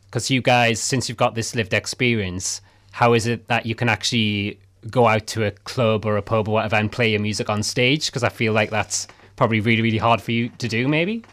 because 0.04 0.30
you 0.30 0.42
guys, 0.42 0.80
since 0.80 1.08
you've 1.08 1.18
got 1.18 1.34
this 1.34 1.54
lived 1.54 1.72
experience, 1.72 2.60
how 2.92 3.14
is 3.14 3.26
it 3.26 3.48
that 3.48 3.64
you 3.64 3.74
can 3.74 3.88
actually 3.88 4.60
go 4.90 5.06
out 5.06 5.26
to 5.28 5.44
a 5.44 5.50
club 5.50 6.04
or 6.04 6.16
a 6.18 6.22
pub 6.22 6.46
or 6.46 6.52
whatever 6.52 6.76
and 6.76 6.92
play 6.92 7.10
your 7.10 7.20
music 7.20 7.48
on 7.48 7.62
stage? 7.62 8.06
Because 8.06 8.22
I 8.22 8.28
feel 8.28 8.52
like 8.52 8.68
that's 8.68 9.08
probably 9.42 9.58
really, 9.58 9.82
really 9.82 9.98
hard 9.98 10.22
for 10.22 10.30
you 10.30 10.48
to 10.50 10.68
do, 10.68 10.86
maybe. 10.86 11.24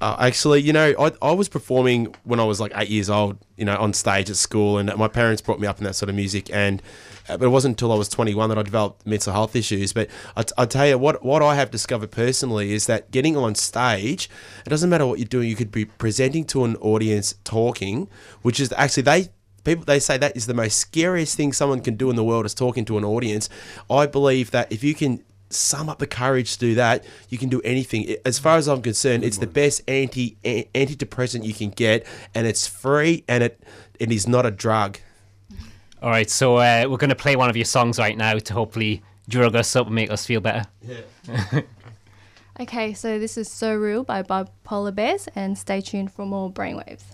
Uh, 0.00 0.16
actually, 0.18 0.60
you 0.60 0.72
know, 0.72 0.92
I, 0.98 1.12
I 1.22 1.30
was 1.30 1.48
performing 1.48 2.12
when 2.24 2.40
I 2.40 2.42
was 2.42 2.58
like 2.58 2.72
eight 2.74 2.88
years 2.88 3.08
old, 3.08 3.38
you 3.56 3.64
know, 3.64 3.76
on 3.76 3.92
stage 3.92 4.28
at 4.28 4.34
school, 4.34 4.78
and 4.78 4.92
my 4.96 5.06
parents 5.06 5.40
brought 5.40 5.60
me 5.60 5.68
up 5.68 5.78
in 5.78 5.84
that 5.84 5.94
sort 5.94 6.08
of 6.08 6.16
music. 6.16 6.50
And 6.52 6.82
uh, 7.28 7.36
but 7.36 7.44
it 7.44 7.50
wasn't 7.50 7.74
until 7.74 7.92
I 7.92 7.94
was 7.94 8.08
21 8.08 8.48
that 8.48 8.58
I 8.58 8.62
developed 8.62 9.06
mental 9.06 9.32
health 9.32 9.54
issues. 9.54 9.92
But 9.92 10.10
I, 10.36 10.42
I 10.58 10.66
tell 10.66 10.88
you 10.88 10.98
what, 10.98 11.24
what 11.24 11.40
I 11.40 11.54
have 11.54 11.70
discovered 11.70 12.10
personally 12.10 12.72
is 12.72 12.86
that 12.86 13.12
getting 13.12 13.36
on 13.36 13.54
stage, 13.54 14.28
it 14.66 14.70
doesn't 14.70 14.90
matter 14.90 15.06
what 15.06 15.20
you're 15.20 15.28
doing. 15.28 15.48
You 15.48 15.54
could 15.54 15.70
be 15.70 15.84
presenting 15.84 16.44
to 16.46 16.64
an 16.64 16.74
audience, 16.78 17.36
talking, 17.44 18.08
which 18.42 18.58
is 18.58 18.74
actually 18.76 19.04
they 19.04 19.28
people 19.62 19.84
they 19.84 20.00
say 20.00 20.18
that 20.18 20.36
is 20.36 20.46
the 20.46 20.54
most 20.54 20.78
scariest 20.78 21.36
thing 21.36 21.52
someone 21.52 21.80
can 21.80 21.94
do 21.94 22.10
in 22.10 22.16
the 22.16 22.24
world 22.24 22.44
is 22.44 22.54
talking 22.54 22.84
to 22.86 22.98
an 22.98 23.04
audience. 23.04 23.48
I 23.88 24.06
believe 24.06 24.50
that 24.50 24.72
if 24.72 24.82
you 24.82 24.96
can 24.96 25.22
sum 25.50 25.88
up 25.88 25.98
the 25.98 26.06
courage 26.06 26.54
to 26.54 26.58
do 26.58 26.74
that, 26.76 27.04
you 27.28 27.38
can 27.38 27.48
do 27.48 27.60
anything. 27.62 28.16
As 28.24 28.38
far 28.38 28.56
as 28.56 28.68
I'm 28.68 28.82
concerned, 28.82 29.24
it's 29.24 29.38
the 29.38 29.46
best 29.46 29.82
anti 29.88 30.36
antidepressant 30.44 31.44
you 31.44 31.54
can 31.54 31.70
get, 31.70 32.06
and 32.34 32.46
it's 32.46 32.66
free, 32.66 33.24
and 33.28 33.42
it 33.44 33.62
it 33.98 34.10
is 34.10 34.26
not 34.26 34.46
a 34.46 34.50
drug. 34.50 34.98
All 36.02 36.10
right, 36.10 36.30
so 36.30 36.56
uh, 36.56 36.86
we're 36.88 36.96
going 36.96 37.10
to 37.10 37.16
play 37.16 37.36
one 37.36 37.50
of 37.50 37.56
your 37.56 37.66
songs 37.66 37.98
right 37.98 38.16
now 38.16 38.38
to 38.38 38.54
hopefully 38.54 39.02
drug 39.28 39.54
us 39.54 39.76
up 39.76 39.86
and 39.86 39.94
make 39.94 40.10
us 40.10 40.26
feel 40.26 40.40
better. 40.40 40.66
Yeah. 40.82 41.60
Okay, 42.60 42.92
so 42.92 43.18
this 43.18 43.38
is 43.38 43.50
So 43.50 43.74
Real 43.74 44.04
by 44.04 44.22
Bipolar 44.22 44.94
Bears, 44.94 45.28
and 45.34 45.56
stay 45.56 45.80
tuned 45.80 46.12
for 46.12 46.26
more 46.26 46.52
brainwaves. 46.52 47.04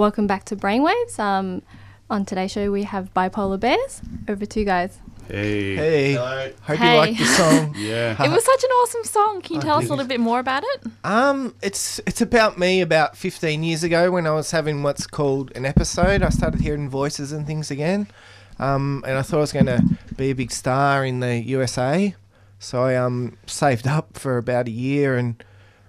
Welcome 0.00 0.26
back 0.26 0.46
to 0.46 0.56
Brainwaves. 0.56 1.18
Um, 1.18 1.60
on 2.08 2.24
today's 2.24 2.50
show, 2.52 2.72
we 2.72 2.84
have 2.84 3.12
Bipolar 3.12 3.60
Bears. 3.60 4.00
Over 4.30 4.46
to 4.46 4.58
you 4.60 4.64
guys. 4.64 4.98
Hey. 5.28 5.76
Hey, 5.76 6.12
Hello. 6.14 6.52
hope 6.62 6.76
Hey. 6.78 6.92
you 6.92 6.98
like 6.98 7.18
the 7.18 7.24
song. 7.26 7.74
Yeah. 7.76 8.24
It 8.24 8.30
was 8.30 8.42
such 8.42 8.64
an 8.64 8.70
awesome 8.70 9.04
song. 9.04 9.42
Can 9.42 9.56
you 9.56 9.60
I 9.60 9.64
tell 9.64 9.76
us 9.76 9.84
a 9.88 9.90
little 9.90 10.06
bit 10.06 10.18
more 10.18 10.38
about 10.40 10.62
it? 10.64 10.86
Um, 11.04 11.54
it's 11.60 11.98
it's 12.06 12.22
about 12.22 12.58
me 12.58 12.80
about 12.80 13.14
15 13.14 13.62
years 13.62 13.84
ago 13.84 14.10
when 14.10 14.26
I 14.26 14.30
was 14.30 14.52
having 14.52 14.82
what's 14.82 15.06
called 15.06 15.52
an 15.54 15.66
episode. 15.66 16.22
I 16.22 16.30
started 16.30 16.62
hearing 16.62 16.88
voices 16.88 17.30
and 17.32 17.46
things 17.46 17.70
again, 17.70 18.06
um, 18.58 19.04
and 19.06 19.18
I 19.18 19.20
thought 19.22 19.36
I 19.36 19.40
was 19.40 19.52
going 19.52 19.66
to 19.66 19.82
be 20.16 20.30
a 20.30 20.34
big 20.34 20.50
star 20.50 21.04
in 21.04 21.20
the 21.20 21.40
USA. 21.42 22.14
So 22.58 22.84
I 22.84 22.96
um 22.96 23.36
saved 23.44 23.86
up 23.86 24.16
for 24.16 24.38
about 24.38 24.66
a 24.66 24.70
year 24.70 25.18
and 25.18 25.44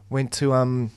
went 0.10 0.34
to 0.34 0.52
um 0.52 0.92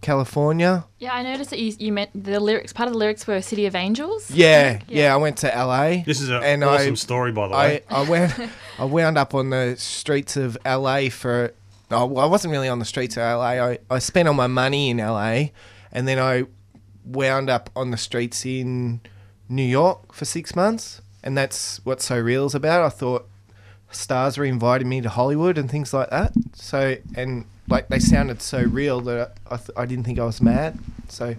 California. 0.00 0.84
Yeah, 0.98 1.12
I 1.14 1.22
noticed 1.22 1.50
that 1.50 1.58
you, 1.58 1.74
you 1.78 1.92
meant 1.92 2.10
the 2.14 2.40
lyrics. 2.40 2.72
Part 2.72 2.86
of 2.86 2.92
the 2.92 2.98
lyrics 2.98 3.26
were 3.26 3.40
"City 3.40 3.66
of 3.66 3.74
Angels." 3.74 4.30
Yeah, 4.30 4.80
yeah. 4.88 5.12
I 5.12 5.16
went 5.16 5.38
to 5.38 5.48
LA. 5.48 6.02
This 6.04 6.20
is 6.20 6.28
an 6.28 6.42
and 6.42 6.64
awesome 6.64 6.92
I, 6.92 6.96
story, 6.96 7.32
by 7.32 7.48
the 7.48 7.54
I, 7.54 7.68
way. 7.68 7.82
I 7.90 8.08
went 8.08 8.50
I 8.78 8.84
wound 8.84 9.18
up 9.18 9.34
on 9.34 9.50
the 9.50 9.74
streets 9.76 10.36
of 10.36 10.56
LA 10.64 11.08
for 11.08 11.52
oh, 11.90 12.06
well, 12.06 12.24
I 12.24 12.28
wasn't 12.28 12.52
really 12.52 12.68
on 12.68 12.78
the 12.78 12.84
streets 12.84 13.16
of 13.16 13.22
LA. 13.22 13.40
I, 13.44 13.78
I 13.90 13.98
spent 13.98 14.28
all 14.28 14.34
my 14.34 14.46
money 14.46 14.90
in 14.90 14.98
LA 14.98 15.46
and 15.92 16.06
then 16.06 16.18
I 16.18 16.44
wound 17.04 17.50
up 17.50 17.70
on 17.74 17.90
the 17.90 17.96
streets 17.96 18.44
in 18.44 19.00
New 19.48 19.62
York 19.62 20.12
for 20.12 20.24
six 20.24 20.54
months 20.54 21.00
and 21.22 21.36
that's 21.36 21.84
what 21.84 22.02
So 22.02 22.18
Real's 22.20 22.54
about. 22.54 22.82
I 22.82 22.90
thought 22.90 23.28
stars 23.90 24.36
were 24.36 24.44
inviting 24.44 24.88
me 24.88 25.00
to 25.00 25.08
Hollywood 25.08 25.58
and 25.58 25.70
things 25.70 25.94
like 25.94 26.10
that. 26.10 26.32
So 26.54 26.96
and 27.14 27.46
like 27.68 27.88
they 27.88 27.98
sounded 27.98 28.42
so 28.42 28.62
real 28.62 29.00
that 29.02 29.36
I, 29.50 29.54
I, 29.54 29.56
th- 29.56 29.70
I 29.76 29.86
didn't 29.86 30.04
think 30.04 30.18
I 30.18 30.24
was 30.24 30.40
mad. 30.40 30.78
So 31.08 31.34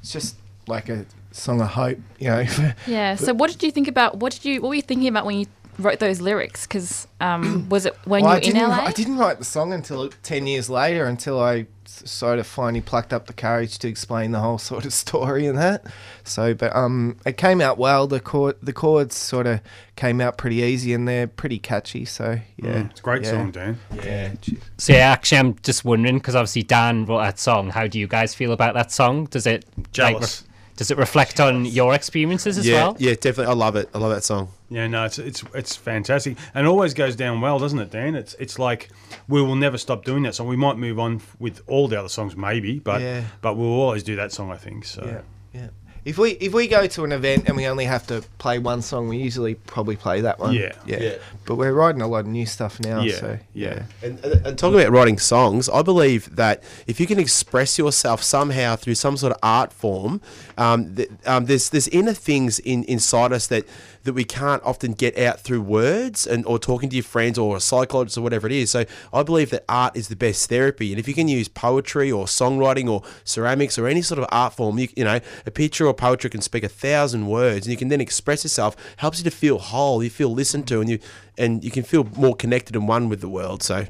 it's 0.00 0.12
just 0.12 0.36
like 0.66 0.88
a 0.88 1.06
song 1.32 1.60
of 1.60 1.68
hope, 1.68 1.98
you 2.18 2.28
know. 2.28 2.44
Yeah. 2.86 3.16
So, 3.16 3.34
what 3.34 3.50
did 3.50 3.62
you 3.62 3.70
think 3.70 3.88
about? 3.88 4.18
What 4.18 4.32
did 4.32 4.44
you? 4.44 4.60
What 4.60 4.68
were 4.70 4.74
you 4.74 4.82
thinking 4.82 5.08
about 5.08 5.26
when 5.26 5.40
you 5.40 5.46
wrote 5.78 5.98
those 5.98 6.20
lyrics? 6.20 6.66
Because 6.66 7.06
um, 7.20 7.68
was 7.68 7.86
it 7.86 7.96
when 8.04 8.22
Well, 8.22 8.38
you 8.40 8.52
were 8.52 8.60
in 8.60 8.68
LA? 8.68 8.76
I 8.84 8.92
didn't 8.92 9.18
write 9.18 9.38
the 9.38 9.44
song 9.44 9.72
until 9.72 10.08
10 10.22 10.46
years 10.46 10.68
later, 10.70 11.04
until 11.06 11.40
I 11.40 11.66
sort 11.90 12.38
of 12.38 12.46
finally 12.46 12.80
plucked 12.80 13.12
up 13.12 13.26
the 13.26 13.32
courage 13.32 13.78
to 13.78 13.88
explain 13.88 14.32
the 14.32 14.40
whole 14.40 14.58
sort 14.70 14.84
of 14.84 14.92
story 14.92 15.46
and 15.46 15.58
that. 15.58 15.86
So, 16.24 16.54
but 16.54 16.74
um, 16.74 17.18
it 17.26 17.36
came 17.36 17.60
out 17.60 17.78
well. 17.78 18.06
The 18.06 18.20
chord, 18.20 18.56
the 18.62 18.72
chords 18.72 19.16
sort 19.16 19.46
of 19.46 19.60
came 19.96 20.20
out 20.20 20.38
pretty 20.38 20.56
easy 20.56 20.94
and 20.94 21.06
they're 21.06 21.26
pretty 21.26 21.58
catchy. 21.58 22.04
So, 22.04 22.40
yeah. 22.56 22.82
Mm, 22.82 22.90
it's 22.90 23.00
a 23.00 23.02
great 23.02 23.22
yeah. 23.22 23.30
song, 23.30 23.50
Dan. 23.50 23.78
Yeah. 24.02 24.32
So 24.78 24.92
yeah, 24.92 25.10
actually, 25.10 25.38
I'm 25.38 25.54
just 25.62 25.84
wondering 25.84 26.18
because 26.18 26.34
obviously 26.34 26.62
Dan 26.62 27.06
wrote 27.06 27.20
that 27.20 27.38
song. 27.38 27.70
How 27.70 27.86
do 27.86 27.98
you 27.98 28.06
guys 28.06 28.34
feel 28.34 28.52
about 28.52 28.74
that 28.74 28.92
song? 28.92 29.26
Does 29.26 29.46
it 29.46 29.64
like, 29.76 29.92
Jealous. 29.92 30.44
Does 30.80 30.90
it 30.90 30.96
reflect 30.96 31.40
on 31.40 31.66
your 31.66 31.92
experiences 31.92 32.56
as 32.56 32.66
yeah, 32.66 32.76
well? 32.76 32.96
yeah, 32.98 33.12
definitely. 33.12 33.44
I 33.44 33.52
love 33.52 33.76
it. 33.76 33.90
I 33.92 33.98
love 33.98 34.12
that 34.14 34.24
song. 34.24 34.48
Yeah, 34.70 34.86
no, 34.86 35.04
it's 35.04 35.18
it's 35.18 35.44
it's 35.52 35.76
fantastic, 35.76 36.38
and 36.54 36.66
it 36.66 36.70
always 36.70 36.94
goes 36.94 37.16
down 37.16 37.42
well, 37.42 37.58
doesn't 37.58 37.78
it, 37.78 37.90
Dan? 37.90 38.14
It's 38.14 38.32
it's 38.38 38.58
like 38.58 38.88
we 39.28 39.42
will 39.42 39.56
never 39.56 39.76
stop 39.76 40.06
doing 40.06 40.22
that 40.22 40.34
song. 40.36 40.48
We 40.48 40.56
might 40.56 40.78
move 40.78 40.98
on 40.98 41.20
with 41.38 41.60
all 41.66 41.86
the 41.86 41.98
other 41.98 42.08
songs, 42.08 42.34
maybe, 42.34 42.78
but 42.78 43.02
Yeah. 43.02 43.24
but 43.42 43.58
we'll 43.58 43.68
always 43.68 44.02
do 44.02 44.16
that 44.16 44.32
song, 44.32 44.50
I 44.50 44.56
think. 44.56 44.86
So 44.86 45.04
Yeah. 45.04 45.20
Yeah. 45.60 45.68
If 46.04 46.16
we 46.18 46.30
if 46.32 46.54
we 46.54 46.66
go 46.66 46.86
to 46.86 47.04
an 47.04 47.12
event 47.12 47.44
and 47.46 47.56
we 47.56 47.66
only 47.66 47.84
have 47.84 48.06
to 48.06 48.22
play 48.38 48.58
one 48.58 48.80
song, 48.82 49.08
we 49.08 49.18
usually 49.18 49.54
probably 49.54 49.96
play 49.96 50.22
that 50.22 50.38
one. 50.38 50.54
Yeah. 50.54 50.72
Yeah. 50.86 51.00
Yeah. 51.00 51.14
But 51.44 51.56
we're 51.56 51.72
writing 51.72 52.00
a 52.00 52.06
lot 52.08 52.20
of 52.20 52.26
new 52.26 52.46
stuff 52.46 52.80
now. 52.80 53.00
Yeah, 53.02 53.16
So 53.16 53.38
yeah. 53.52 53.82
And, 54.02 54.18
and, 54.24 54.46
and 54.46 54.58
talking 54.58 54.80
about 54.80 54.92
writing 54.92 55.18
songs, 55.18 55.68
I 55.68 55.82
believe 55.82 56.34
that 56.36 56.62
if 56.86 57.00
you 57.00 57.06
can 57.06 57.18
express 57.18 57.78
yourself 57.78 58.22
somehow 58.22 58.76
through 58.76 58.94
some 58.94 59.16
sort 59.16 59.32
of 59.32 59.38
art 59.42 59.72
form, 59.72 60.20
um, 60.56 60.94
th- 60.96 61.10
um, 61.26 61.44
there's 61.46 61.68
there's 61.70 61.88
inner 61.88 62.14
things 62.14 62.58
in, 62.60 62.84
inside 62.84 63.32
us 63.32 63.46
that 63.48 63.64
that 64.04 64.12
we 64.12 64.24
can't 64.24 64.62
often 64.62 64.92
get 64.92 65.18
out 65.18 65.40
through 65.40 65.60
words 65.60 66.26
and 66.26 66.44
or 66.46 66.58
talking 66.58 66.88
to 66.90 66.96
your 66.96 67.02
friends 67.02 67.38
or 67.38 67.56
a 67.56 67.60
psychologist 67.60 68.16
or 68.16 68.22
whatever 68.22 68.46
it 68.46 68.52
is. 68.52 68.70
So 68.70 68.84
I 69.12 69.22
believe 69.22 69.50
that 69.50 69.64
art 69.68 69.96
is 69.96 70.08
the 70.08 70.16
best 70.16 70.48
therapy, 70.48 70.92
and 70.92 70.98
if 70.98 71.06
you 71.06 71.14
can 71.14 71.28
use 71.28 71.48
poetry 71.48 72.10
or 72.10 72.26
songwriting 72.26 72.88
or 72.88 73.02
ceramics 73.24 73.78
or 73.78 73.86
any 73.86 74.02
sort 74.02 74.18
of 74.18 74.26
art 74.30 74.54
form, 74.54 74.78
you, 74.78 74.88
you 74.96 75.04
know, 75.04 75.20
a 75.46 75.50
picture 75.50 75.86
or 75.86 75.94
poetry 75.94 76.30
can 76.30 76.40
speak 76.40 76.64
a 76.64 76.68
thousand 76.68 77.26
words, 77.26 77.66
and 77.66 77.72
you 77.72 77.76
can 77.76 77.88
then 77.88 78.00
express 78.00 78.44
yourself. 78.44 78.76
Helps 78.96 79.18
you 79.18 79.24
to 79.24 79.30
feel 79.30 79.58
whole. 79.58 80.02
You 80.02 80.10
feel 80.10 80.32
listened 80.32 80.66
to, 80.68 80.80
and 80.80 80.88
you 80.88 80.98
and 81.36 81.64
you 81.64 81.70
can 81.70 81.82
feel 81.82 82.04
more 82.16 82.34
connected 82.34 82.76
and 82.76 82.88
one 82.88 83.08
with 83.08 83.20
the 83.20 83.28
world. 83.28 83.62
So. 83.62 83.86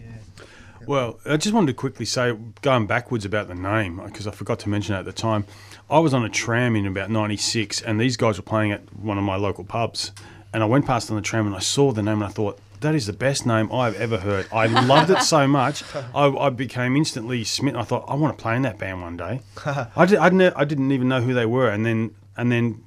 Well, 0.86 1.20
I 1.26 1.36
just 1.36 1.54
wanted 1.54 1.68
to 1.68 1.74
quickly 1.74 2.06
say, 2.06 2.36
going 2.62 2.86
backwards 2.86 3.24
about 3.24 3.48
the 3.48 3.54
name, 3.54 4.00
because 4.04 4.26
I 4.26 4.30
forgot 4.30 4.58
to 4.60 4.68
mention 4.68 4.94
at 4.94 5.04
the 5.04 5.12
time. 5.12 5.44
I 5.90 5.98
was 5.98 6.14
on 6.14 6.24
a 6.24 6.28
tram 6.28 6.76
in 6.76 6.86
about 6.86 7.10
'96, 7.10 7.82
and 7.82 8.00
these 8.00 8.16
guys 8.16 8.36
were 8.38 8.44
playing 8.44 8.72
at 8.72 8.80
one 8.94 9.18
of 9.18 9.24
my 9.24 9.36
local 9.36 9.64
pubs. 9.64 10.12
And 10.52 10.62
I 10.62 10.66
went 10.66 10.86
past 10.86 11.10
on 11.10 11.16
the 11.16 11.22
tram, 11.22 11.46
and 11.46 11.54
I 11.54 11.60
saw 11.60 11.92
the 11.92 12.02
name, 12.02 12.22
and 12.22 12.24
I 12.24 12.28
thought, 12.28 12.58
that 12.80 12.94
is 12.94 13.06
the 13.06 13.12
best 13.12 13.46
name 13.46 13.70
I've 13.72 13.94
ever 14.00 14.18
heard. 14.18 14.46
I 14.52 14.66
loved 14.66 15.10
it 15.10 15.22
so 15.22 15.46
much, 15.46 15.84
I, 16.14 16.26
I 16.26 16.50
became 16.50 16.96
instantly 16.96 17.44
smitten. 17.44 17.80
I 17.80 17.84
thought, 17.84 18.04
I 18.08 18.14
want 18.14 18.36
to 18.36 18.42
play 18.42 18.56
in 18.56 18.62
that 18.62 18.78
band 18.78 19.02
one 19.02 19.16
day. 19.16 19.40
I, 19.66 20.06
did, 20.06 20.18
I, 20.18 20.28
didn't, 20.28 20.54
I 20.56 20.64
didn't 20.64 20.90
even 20.90 21.08
know 21.08 21.20
who 21.20 21.34
they 21.34 21.46
were, 21.46 21.68
and 21.68 21.84
then, 21.84 22.14
and 22.36 22.50
then, 22.50 22.82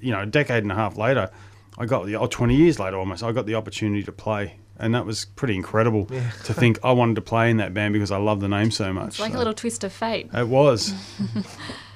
you 0.00 0.12
know, 0.12 0.22
a 0.22 0.26
decade 0.26 0.64
and 0.64 0.72
a 0.72 0.74
half 0.74 0.96
later, 0.98 1.30
I 1.78 1.86
got 1.86 2.06
the, 2.06 2.16
oh, 2.16 2.26
20 2.26 2.54
years 2.54 2.78
later 2.78 2.96
almost, 2.96 3.22
I 3.22 3.32
got 3.32 3.46
the 3.46 3.54
opportunity 3.54 4.02
to 4.02 4.12
play. 4.12 4.56
And 4.80 4.94
that 4.94 5.04
was 5.04 5.24
pretty 5.24 5.56
incredible 5.56 6.06
to 6.44 6.54
think 6.54 6.78
I 6.84 6.92
wanted 6.92 7.16
to 7.16 7.20
play 7.20 7.50
in 7.50 7.56
that 7.56 7.74
band 7.74 7.94
because 7.94 8.12
I 8.12 8.18
love 8.18 8.40
the 8.40 8.48
name 8.48 8.70
so 8.70 8.92
much. 8.92 9.08
It's 9.08 9.20
like 9.20 9.34
a 9.34 9.38
little 9.38 9.54
twist 9.54 9.82
of 9.82 9.92
fate. 9.92 10.30
It 10.32 10.46
was. 10.46 10.94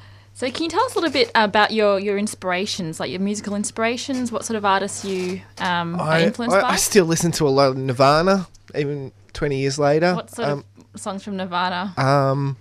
So, 0.43 0.51
can 0.51 0.65
you 0.65 0.71
tell 0.71 0.83
us 0.83 0.97
a 0.97 0.99
little 0.99 1.13
bit 1.13 1.31
about 1.37 1.71
your 1.71 2.01
your 2.01 2.19
inspirations, 2.19 2.99
like 2.99 3.13
your 3.13 3.21
musical 3.21 3.55
inspirations? 3.55 4.33
What 4.33 4.45
sort 4.45 4.57
of 4.57 4.65
artists 4.65 5.05
you 5.05 5.41
um, 5.59 5.95
are 6.01 6.15
I, 6.15 6.23
influenced 6.25 6.57
I, 6.57 6.63
by? 6.63 6.69
I 6.71 6.77
still 6.79 7.05
listen 7.05 7.31
to 7.31 7.47
a 7.47 7.49
lot 7.49 7.69
of 7.69 7.77
Nirvana, 7.77 8.49
even 8.75 9.13
20 9.35 9.57
years 9.57 9.79
later. 9.79 10.17
what 10.17 10.31
sort 10.35 10.49
um, 10.49 10.65
of 10.95 11.01
songs 11.01 11.23
from 11.23 11.37
Nirvana? 11.37 11.95
Um, 11.97 12.57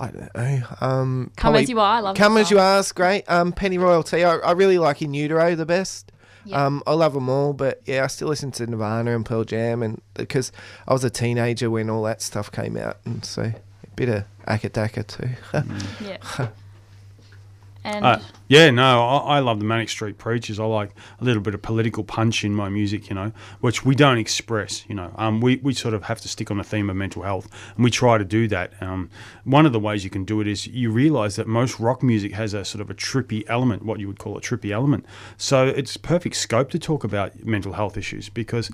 I 0.00 0.10
don't 0.10 0.34
know. 0.34 0.62
Um, 0.80 1.30
Come 1.36 1.56
As 1.56 1.68
You 1.68 1.80
Are, 1.80 1.96
I 1.96 2.00
love 2.00 2.16
Come 2.16 2.38
as 2.38 2.50
you 2.50 2.58
are, 2.58 2.82
great. 2.94 3.30
Um, 3.30 3.52
Pennyroyal 3.52 4.04
Tea. 4.08 4.24
I, 4.24 4.36
I 4.36 4.52
really 4.52 4.78
like 4.78 5.02
In 5.02 5.12
Utero 5.12 5.54
the 5.54 5.66
best. 5.66 6.12
Yeah. 6.46 6.64
Um, 6.64 6.82
I 6.86 6.94
love 6.94 7.12
them 7.12 7.28
all, 7.28 7.52
but 7.52 7.82
yeah, 7.84 8.04
I 8.04 8.06
still 8.06 8.28
listen 8.28 8.52
to 8.52 8.66
Nirvana 8.66 9.14
and 9.14 9.26
Pearl 9.26 9.44
Jam, 9.44 9.82
and 9.82 10.00
because 10.14 10.50
I 10.88 10.94
was 10.94 11.04
a 11.04 11.10
teenager 11.10 11.70
when 11.70 11.90
all 11.90 12.04
that 12.04 12.22
stuff 12.22 12.50
came 12.50 12.78
out, 12.78 12.96
and 13.04 13.22
so 13.22 13.42
a 13.42 13.54
bit 13.96 14.08
of 14.08 14.24
Acca 14.48 14.70
Dacca 14.70 15.06
too. 15.06 15.28
yeah. 16.06 16.48
And 17.84 18.04
Uh, 18.04 18.18
yeah, 18.48 18.70
no, 18.70 19.02
I, 19.02 19.36
I 19.36 19.38
love 19.40 19.58
the 19.58 19.64
Manic 19.64 19.88
Street 19.88 20.18
Preachers. 20.18 20.60
I 20.60 20.64
like 20.64 20.90
a 21.20 21.24
little 21.24 21.42
bit 21.42 21.54
of 21.54 21.62
political 21.62 22.04
punch 22.04 22.44
in 22.44 22.54
my 22.54 22.68
music, 22.68 23.08
you 23.08 23.14
know, 23.14 23.32
which 23.60 23.84
we 23.84 23.94
don't 23.94 24.18
express, 24.18 24.84
you 24.88 24.94
know. 24.94 25.12
Um, 25.16 25.40
we, 25.40 25.56
we 25.56 25.72
sort 25.74 25.94
of 25.94 26.04
have 26.04 26.20
to 26.20 26.28
stick 26.28 26.50
on 26.50 26.58
the 26.58 26.64
theme 26.64 26.90
of 26.90 26.96
mental 26.96 27.22
health, 27.22 27.48
and 27.74 27.82
we 27.82 27.90
try 27.90 28.18
to 28.18 28.24
do 28.24 28.46
that. 28.48 28.72
Um, 28.82 29.10
one 29.44 29.66
of 29.66 29.72
the 29.72 29.80
ways 29.80 30.04
you 30.04 30.10
can 30.10 30.24
do 30.24 30.40
it 30.40 30.46
is 30.46 30.66
you 30.66 30.90
realise 30.90 31.36
that 31.36 31.46
most 31.46 31.80
rock 31.80 32.02
music 32.02 32.32
has 32.32 32.54
a 32.54 32.64
sort 32.64 32.82
of 32.82 32.90
a 32.90 32.94
trippy 32.94 33.44
element, 33.48 33.84
what 33.84 33.98
you 33.98 34.06
would 34.06 34.18
call 34.18 34.36
a 34.36 34.40
trippy 34.40 34.70
element. 34.70 35.06
So 35.36 35.66
it's 35.66 35.96
perfect 35.96 36.36
scope 36.36 36.70
to 36.70 36.78
talk 36.78 37.04
about 37.04 37.44
mental 37.44 37.72
health 37.72 37.96
issues 37.96 38.28
because, 38.28 38.70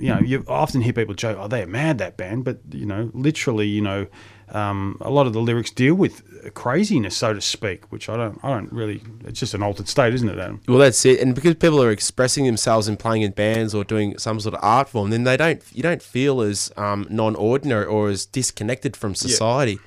you 0.00 0.08
know, 0.08 0.20
you 0.20 0.44
often 0.48 0.80
hear 0.80 0.92
people 0.92 1.14
joke, 1.14 1.36
oh, 1.38 1.48
they're 1.48 1.66
mad, 1.66 1.98
that 1.98 2.16
band, 2.16 2.44
but, 2.44 2.60
you 2.72 2.86
know, 2.86 3.10
literally, 3.12 3.68
you 3.68 3.82
know, 3.82 4.06
um, 4.54 4.96
a 5.00 5.10
lot 5.10 5.26
of 5.26 5.32
the 5.32 5.40
lyrics 5.40 5.70
deal 5.70 5.94
with 5.94 6.22
craziness, 6.54 7.16
so 7.16 7.34
to 7.34 7.40
speak, 7.40 7.90
which 7.92 8.08
I 8.08 8.16
don't, 8.16 8.38
I 8.42 8.50
don't 8.50 8.72
really. 8.72 9.02
It's 9.24 9.40
just 9.40 9.54
an 9.54 9.62
altered 9.62 9.88
state, 9.88 10.14
isn't 10.14 10.28
it, 10.28 10.38
Adam? 10.38 10.60
Well, 10.68 10.78
that's 10.78 11.04
it, 11.04 11.20
and 11.20 11.34
because 11.34 11.54
people 11.54 11.82
are 11.82 11.90
expressing 11.90 12.44
themselves 12.46 12.88
and 12.88 12.98
playing 12.98 13.22
in 13.22 13.32
bands 13.32 13.74
or 13.74 13.84
doing 13.84 14.16
some 14.18 14.40
sort 14.40 14.54
of 14.54 14.60
art 14.62 14.88
form, 14.88 15.10
then 15.10 15.24
they 15.24 15.36
don't 15.36 15.62
you 15.72 15.82
don't 15.82 16.02
feel 16.02 16.40
as 16.40 16.72
um, 16.76 17.06
non-ordinary 17.10 17.84
or 17.84 18.08
as 18.08 18.26
disconnected 18.26 18.96
from 18.96 19.14
society. 19.14 19.78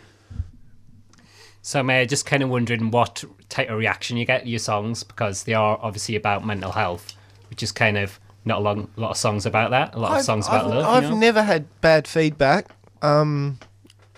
So, 1.63 1.83
May, 1.83 2.01
I 2.01 2.05
just 2.05 2.25
kind 2.25 2.41
of 2.41 2.49
wondering 2.49 2.89
what 2.89 3.23
type 3.49 3.69
of 3.69 3.77
reaction 3.77 4.17
you 4.17 4.25
get 4.25 4.43
to 4.43 4.49
your 4.49 4.59
songs 4.59 5.03
because 5.03 5.43
they 5.43 5.53
are 5.53 5.77
obviously 5.81 6.15
about 6.15 6.45
mental 6.45 6.71
health, 6.71 7.13
which 7.49 7.61
is 7.61 7.71
kind 7.71 7.97
of 7.97 8.19
not 8.45 8.57
a 8.57 8.61
long, 8.61 8.89
lot 8.95 9.11
of 9.11 9.17
songs 9.17 9.45
about 9.45 9.69
that. 9.69 9.93
A 9.93 9.99
lot 9.99 10.11
of 10.11 10.17
I've- 10.17 10.23
songs 10.23 10.47
about 10.47 10.65
I've, 10.65 10.71
love. 10.71 10.85
I've 10.85 11.03
you 11.03 11.09
know? 11.11 11.17
never 11.17 11.43
had 11.43 11.65
bad 11.81 12.07
feedback. 12.07 12.71
Um, 13.03 13.59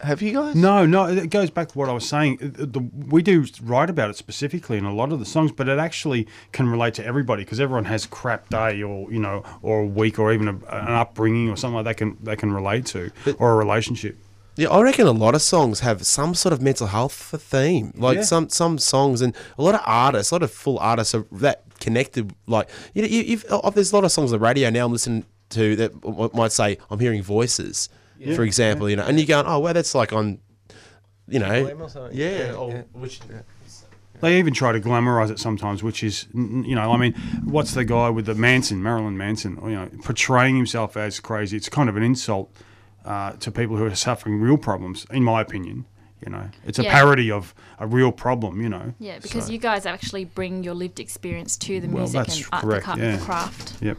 have 0.03 0.22
you 0.22 0.33
guys? 0.33 0.55
No, 0.55 0.86
no, 0.86 1.07
it 1.07 1.29
goes 1.29 1.50
back 1.50 1.69
to 1.69 1.77
what 1.77 1.89
I 1.89 1.93
was 1.93 2.07
saying. 2.07 2.38
The, 2.41 2.79
we 3.07 3.22
do 3.22 3.45
write 3.63 3.89
about 3.89 4.10
it 4.10 4.15
specifically 4.17 4.77
in 4.77 4.86
a 4.86 4.93
lot 4.93 5.12
of 5.12 5.19
the 5.19 5.25
songs, 5.25 5.51
but 5.51 5.67
it 5.67 5.79
actually 5.79 6.27
can 6.51 6.67
relate 6.69 6.93
to 6.95 7.05
everybody 7.05 7.43
because 7.43 7.60
everyone 7.60 7.86
has 7.86 8.05
crap 8.05 8.50
day 8.50 8.83
or 8.83 9.12
you 9.12 9.19
know 9.19 9.43
or 9.62 9.81
a 9.81 9.86
week 9.86 10.19
or 10.19 10.31
even 10.33 10.48
a, 10.48 10.51
an 10.51 10.93
upbringing 10.93 11.50
or 11.50 11.55
something 11.55 11.75
like 11.75 11.86
that 11.86 11.98
can 11.98 12.17
they 12.22 12.36
can 12.36 12.51
relate 12.51 12.86
to 12.88 13.12
or 13.39 13.53
a 13.53 13.55
relationship. 13.55 14.17
Yeah, 14.55 14.69
I 14.69 14.81
reckon 14.83 15.07
a 15.07 15.12
lot 15.12 15.33
of 15.33 15.42
songs 15.42 15.79
have 15.79 16.05
some 16.05 16.35
sort 16.35 16.53
of 16.53 16.61
mental 16.61 16.85
health 16.87 17.13
theme. 17.13 17.92
Like 17.96 18.18
Yeah. 18.18 18.24
some 18.24 18.50
some 18.50 18.77
songs 18.77 19.22
and 19.22 19.35
a 19.57 19.63
lot 19.63 19.74
of 19.74 19.81
artists, 19.85 20.31
a 20.31 20.35
lot 20.35 20.44
of 20.44 20.51
full 20.51 20.77
artists 20.79 21.16
are 21.16 21.25
that 21.31 21.63
connected. 21.79 22.33
Like 22.46 22.70
you 22.94 23.01
know, 23.01 23.07
you, 23.07 23.22
you've, 23.24 23.46
oh, 23.50 23.72
there's 23.72 23.92
a 23.92 23.96
lot 23.96 24.03
of 24.03 24.11
songs 24.11 24.31
on 24.31 24.39
the 24.39 24.44
radio 24.44 24.70
now 24.70 24.85
I'm 24.85 24.92
listening 24.92 25.25
to 25.50 25.75
that 25.77 26.33
might 26.35 26.51
say 26.51 26.77
I'm 26.92 27.00
hearing 27.00 27.24
voices, 27.24 27.89
Yeah. 28.25 28.36
for 28.36 28.44
example. 28.44 28.90
You 28.90 28.96
know, 28.98 29.03
and 29.03 29.18
you're 29.20 29.27
going, 29.27 29.46
oh 29.48 29.59
well, 29.59 29.74
that's 29.74 29.94
like 29.96 30.14
on, 30.14 30.40
you 31.27 31.40
know, 31.40 31.48
FM 31.50 31.79
or 31.81 31.90
something. 31.90 32.18
yeah, 32.18 32.38
Yeah, 32.48 32.53
or 32.53 32.70
yeah. 32.72 32.81
which 32.94 33.20
They 34.22 34.40
even 34.40 34.53
try 34.53 34.72
to 34.72 34.79
glamorize 34.79 35.29
it 35.31 35.40
sometimes, 35.40 35.83
which 35.83 36.03
is, 36.03 36.27
n- 36.33 36.50
n- 36.59 36.64
you 36.64 36.75
know, 36.75 36.92
I 36.94 36.98
mean, 36.98 37.14
what's 37.44 37.74
the 37.74 37.83
guy 37.83 38.09
with 38.09 38.25
the 38.25 38.36
Manson, 38.36 38.81
Marilyn 38.81 39.18
Manson, 39.18 39.59
you 39.64 39.72
know, 39.72 39.90
portraying 40.03 40.55
himself 40.55 40.96
as 40.96 41.20
crazy? 41.20 41.57
It's 41.57 41.68
kind 41.70 41.90
of 41.90 41.98
an 41.98 42.03
insult 42.03 42.50
uh, 43.03 43.33
to 43.33 43.51
people 43.51 43.75
who 43.75 43.86
are 43.86 43.96
suffering 43.96 44.40
real 44.40 44.57
problems, 44.57 45.05
in 45.12 45.24
my 45.24 45.42
opinion. 45.42 45.86
You 46.25 46.31
know, 46.31 46.50
it's 46.66 46.79
a 46.79 46.83
Yeah. 46.83 46.92
parody 46.94 47.29
of 47.29 47.53
a 47.79 47.86
real 47.86 48.14
problem. 48.14 48.62
You 48.62 48.70
know. 48.70 48.94
Yeah, 48.98 49.20
because 49.20 49.48
So- 49.48 49.51
you 49.51 49.57
guys 49.57 49.86
actually 49.86 50.24
bring 50.24 50.64
your 50.64 50.74
lived 50.74 51.01
experience 51.01 51.57
to 51.57 51.81
the 51.81 51.88
Well, 51.88 52.03
music 52.03 52.16
that's 52.20 52.38
and 52.38 52.46
art, 52.53 52.62
the, 52.62 52.68
correct, 52.68 52.86
ca- 52.86 52.96
yeah. 52.98 53.16
the 53.18 53.25
craft. 53.25 53.74
Yep. 53.81 53.98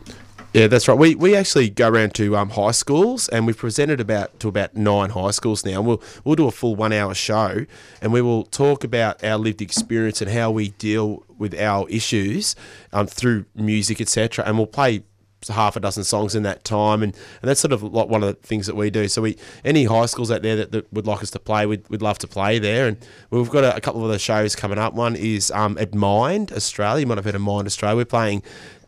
Yeah, 0.55 0.69
that's 0.69 0.87
right. 0.87 0.97
We 0.97 1.17
we 1.17 1.35
actually 1.35 1.69
go 1.69 1.89
around 1.89 2.15
to 2.15 2.37
um, 2.37 2.51
high 2.51 2.71
schools, 2.71 3.29
and 3.29 3.45
we've 3.45 3.59
presented 3.59 4.01
about 4.01 4.39
to 4.39 4.47
about 4.47 4.77
nine 4.77 5.11
high 5.11 5.33
schools 5.33 5.65
now. 5.65 5.83
We'll 5.83 6.01
we'll 6.23 6.37
do 6.37 6.47
a 6.47 6.53
full 6.53 6.77
one 6.77 6.93
hour 6.93 7.13
show, 7.13 7.67
and 8.01 8.13
we 8.13 8.23
will 8.23 8.45
talk 8.45 8.85
about 8.85 9.25
our 9.25 9.37
lived 9.37 9.61
experience 9.61 10.23
and 10.23 10.31
how 10.31 10.53
we 10.53 10.69
deal 10.71 11.25
with 11.39 11.61
our 11.61 11.89
issues 11.89 12.55
um, 12.93 13.09
through 13.09 13.47
music, 13.57 14.01
etc. 14.01 14.45
And 14.47 14.57
we'll 14.57 14.69
play 14.69 15.03
half 15.49 15.77
a 15.77 15.81
dozen 15.81 16.05
songs 16.05 16.35
in 16.35 16.43
that 16.45 16.65
time, 16.65 17.03
and, 17.03 17.15
and 17.43 17.49
that's 17.49 17.61
sort 17.61 17.73
of 17.73 17.83
like 17.83 18.09
one 18.09 18.23
of 18.23 18.29
the 18.29 18.47
things 18.47 18.67
that 18.67 18.77
we 18.77 18.91
do. 18.91 19.09
So 19.09 19.23
we 19.23 19.37
any 19.65 19.85
high 19.85 20.07
schools 20.07 20.31
out 20.31 20.43
there 20.43 20.57
that, 20.57 20.73
that 20.73 20.93
would 20.93 21.07
like 21.07 21.23
us 21.23 21.31
to 21.33 21.39
play, 21.39 21.67
we'd, 21.67 21.89
we'd 21.89 22.03
love 22.03 22.19
to 22.19 22.29
play 22.29 22.59
there. 22.59 22.87
And 22.87 22.97
we've 23.31 23.51
got 23.51 23.65
a, 23.65 23.77
a 23.77 23.81
couple 23.81 24.03
of 24.03 24.09
other 24.09 24.19
shows 24.19 24.55
coming 24.55 24.79
up. 24.79 24.95
One 24.95 25.17
is 25.17 25.51
um, 25.51 25.77
at 25.79 25.95
Mind 25.95 26.53
Australia. 26.53 27.01
You 27.01 27.07
might 27.07 27.19
have 27.19 27.25
heard 27.25 27.35
of 27.35 27.43
Mind 27.43 27.67
Australia. 27.67 27.97
We're 27.97 28.05
playing 28.05 28.43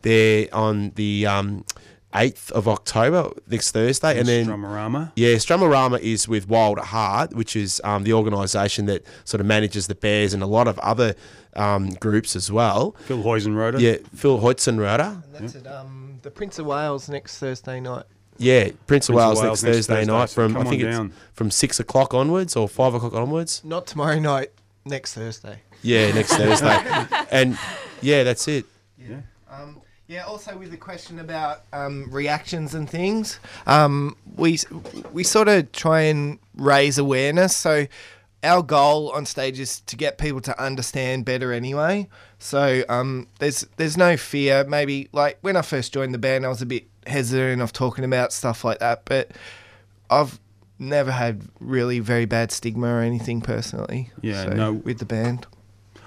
there 0.07 0.47
on 0.53 0.91
the 0.95 1.25
um, 1.25 1.65
8th 2.13 2.51
of 2.51 2.67
October 2.67 3.31
next 3.47 3.71
Thursday, 3.71 4.17
and 4.17 4.27
then 4.27 4.45
Strumorama. 4.47 5.11
yeah, 5.15 5.35
Strumorama 5.35 5.99
is 5.99 6.27
with 6.27 6.47
Wild 6.47 6.79
at 6.79 6.85
Heart, 6.85 7.33
which 7.33 7.55
is 7.55 7.81
um, 7.83 8.03
the 8.03 8.13
organisation 8.13 8.85
that 8.85 9.05
sort 9.25 9.41
of 9.41 9.47
manages 9.47 9.87
the 9.87 9.95
Bears 9.95 10.33
and 10.33 10.41
a 10.41 10.47
lot 10.47 10.67
of 10.67 10.79
other 10.79 11.15
um, 11.55 11.89
groups 11.95 12.35
as 12.35 12.51
well. 12.51 12.91
Phil 13.05 13.21
Hoisenroder. 13.23 13.79
Yeah, 13.79 13.97
Phil 14.15 14.39
Hoitzenroder. 14.39 15.23
And 15.25 15.33
that's 15.33 15.55
at 15.55 15.67
um, 15.67 16.19
the 16.21 16.31
Prince 16.31 16.57
of 16.59 16.65
Wales 16.65 17.09
next 17.09 17.37
Thursday 17.39 17.79
night. 17.79 18.05
Yeah, 18.37 18.65
Prince 18.65 18.75
of 18.75 18.87
Prince 18.87 19.09
of 19.09 19.15
Wales, 19.15 19.41
Wales 19.41 19.43
next 19.43 19.63
next 19.63 19.75
Thursday, 19.77 19.93
Thursday, 19.95 20.11
night 20.13 20.29
from 20.29 20.53
come 20.53 20.67
I 20.67 20.69
think 20.69 20.83
on 20.83 20.87
it's 20.89 20.97
down. 20.97 21.13
from 21.33 21.51
six 21.51 21.79
o'clock 21.79 22.13
onwards 22.13 22.55
or 22.55 22.69
five 22.69 22.93
o'clock 22.93 23.13
onwards. 23.13 23.61
Not 23.65 23.87
tomorrow 23.87 24.19
night, 24.19 24.51
next 24.85 25.13
Thursday. 25.15 25.59
Yeah, 25.81 26.11
next 26.13 26.33
Thursday, 26.35 26.77
and 27.31 27.57
yeah, 28.01 28.23
that's 28.23 28.47
it. 28.47 28.65
Um, 29.49 29.81
yeah. 30.07 30.23
Also, 30.23 30.57
with 30.57 30.71
the 30.71 30.77
question 30.77 31.19
about 31.19 31.63
um, 31.73 32.07
reactions 32.11 32.73
and 32.73 32.89
things, 32.89 33.39
um, 33.65 34.15
we 34.35 34.59
we 35.11 35.23
sort 35.23 35.47
of 35.47 35.71
try 35.71 36.01
and 36.01 36.39
raise 36.55 36.97
awareness. 36.97 37.55
So 37.55 37.87
our 38.43 38.63
goal 38.63 39.11
on 39.11 39.25
stage 39.25 39.59
is 39.59 39.81
to 39.81 39.95
get 39.95 40.17
people 40.17 40.41
to 40.41 40.63
understand 40.63 41.25
better 41.25 41.51
anyway. 41.51 42.07
So 42.39 42.83
um, 42.87 43.27
there's 43.39 43.67
there's 43.77 43.97
no 43.97 44.15
fear. 44.17 44.63
Maybe 44.63 45.09
like 45.11 45.39
when 45.41 45.55
I 45.57 45.61
first 45.61 45.93
joined 45.93 46.13
the 46.13 46.19
band, 46.19 46.45
I 46.45 46.49
was 46.49 46.61
a 46.61 46.65
bit 46.65 46.87
hesitant 47.05 47.61
of 47.61 47.73
talking 47.73 48.03
about 48.03 48.31
stuff 48.31 48.63
like 48.63 48.79
that, 48.79 49.03
but 49.05 49.31
I've 50.09 50.39
never 50.79 51.11
had 51.11 51.43
really 51.59 51.99
very 51.99 52.25
bad 52.25 52.51
stigma 52.51 52.87
or 52.87 53.01
anything 53.01 53.41
personally. 53.41 54.11
Yeah, 54.21 54.45
so, 54.45 54.49
no. 54.51 54.73
with 54.73 54.99
the 54.99 55.05
band. 55.05 55.47